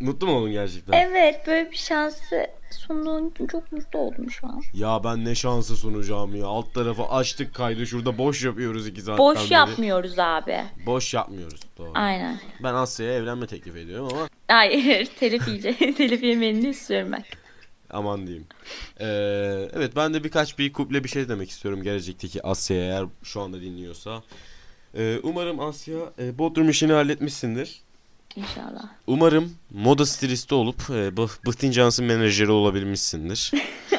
[0.00, 0.92] Mutlu mu oldun gerçekten?
[0.92, 4.62] Evet böyle bir şansı sunduğun için çok mutlu oldum şu an.
[4.74, 6.46] Ya ben ne şansı sunacağım ya.
[6.46, 9.52] Alt tarafı açtık kaydı şurada boş yapıyoruz iki saatten Boş beri.
[9.52, 10.56] yapmıyoruz abi.
[10.86, 11.90] Boş yapmıyoruz doğru.
[11.94, 12.40] Aynen.
[12.62, 15.94] Ben Asya'ya evlenme teklif ediyorum ama Hayır telif yiyeceğim.
[15.94, 17.24] telif yemeğini istiyorum ben.
[17.90, 18.46] aman diyeyim.
[19.00, 19.06] Ee,
[19.74, 23.60] evet ben de birkaç bir kuple bir şey demek istiyorum gelecekteki Asya'ya eğer şu anda
[23.60, 24.22] dinliyorsa.
[24.94, 27.80] Ee, umarım Asya e, Bodrum işini halletmişsindir.
[28.36, 28.88] İnşallah.
[29.06, 33.52] Umarım moda stilisti olup e, bu Bıhtın Cans'ın menajeri olabilmişsindir.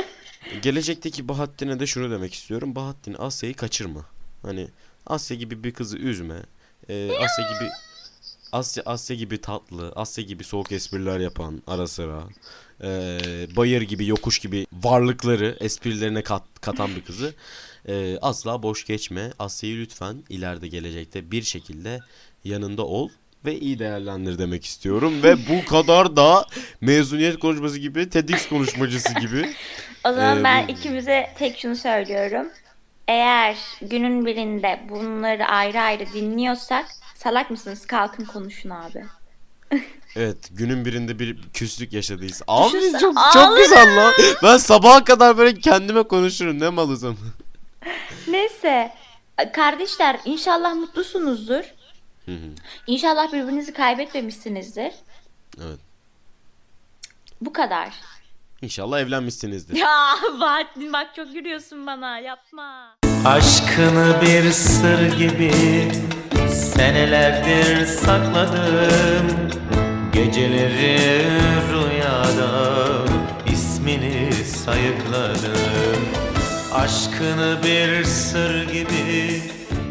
[0.61, 2.75] Gelecekteki Bahattin'e de şunu demek istiyorum.
[2.75, 4.05] Bahattin Asya'yı kaçırma.
[4.41, 4.67] Hani
[5.07, 6.35] Asya gibi bir kızı üzme.
[6.89, 7.69] E, Asya gibi
[8.51, 12.23] Asya Asya gibi tatlı, Asya gibi soğuk espriler yapan ara sıra.
[12.83, 12.87] e,
[13.55, 17.33] bayır gibi, yokuş gibi varlıkları esprilerine kat, katan bir kızı
[17.87, 19.31] e, asla boş geçme.
[19.39, 21.99] Asya'yı lütfen ileride gelecekte bir şekilde
[22.43, 23.09] yanında ol
[23.45, 25.23] ve iyi değerlendir demek istiyorum.
[25.23, 26.45] ve bu kadar da
[26.81, 29.49] mezuniyet konuşması gibi, TEDx konuşmacısı gibi.
[30.05, 32.47] O zaman Ee, ben bu- ikimize tek şunu söylüyorum.
[33.07, 37.85] Eğer günün birinde bunları ayrı ayrı dinliyorsak salak mısınız?
[37.85, 39.05] Kalkın konuşun abi.
[40.15, 42.41] Evet günün birinde bir küslük yaşadıyız.
[42.47, 44.13] Abi çok, çok güzel lan.
[44.43, 47.17] Ben sabaha kadar böyle kendime konuşurum ne malızım.
[48.27, 48.91] Neyse.
[49.53, 51.63] Kardeşler inşallah mutlusunuzdur.
[52.25, 52.49] Hı hı,
[52.87, 54.91] İnşallah birbirinizi kaybetmemişsinizdir.
[55.57, 55.79] evet.
[57.41, 57.93] Bu kadar.
[58.61, 59.75] İnşallah evlenmişsinizdir.
[59.75, 62.95] Ya Bahattin bak çok gülüyorsun bana yapma.
[63.25, 65.51] Aşkını bir sır gibi
[66.49, 69.49] senelerdir sakladım
[70.13, 71.23] Geceleri
[71.71, 73.05] rüyada
[73.53, 76.07] ismini sayıkladım
[76.73, 79.41] Aşkını bir sır gibi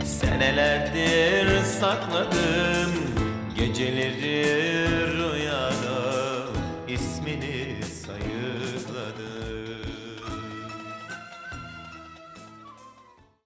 [0.05, 2.93] senelerdir sakladım.
[3.59, 4.30] Geceleri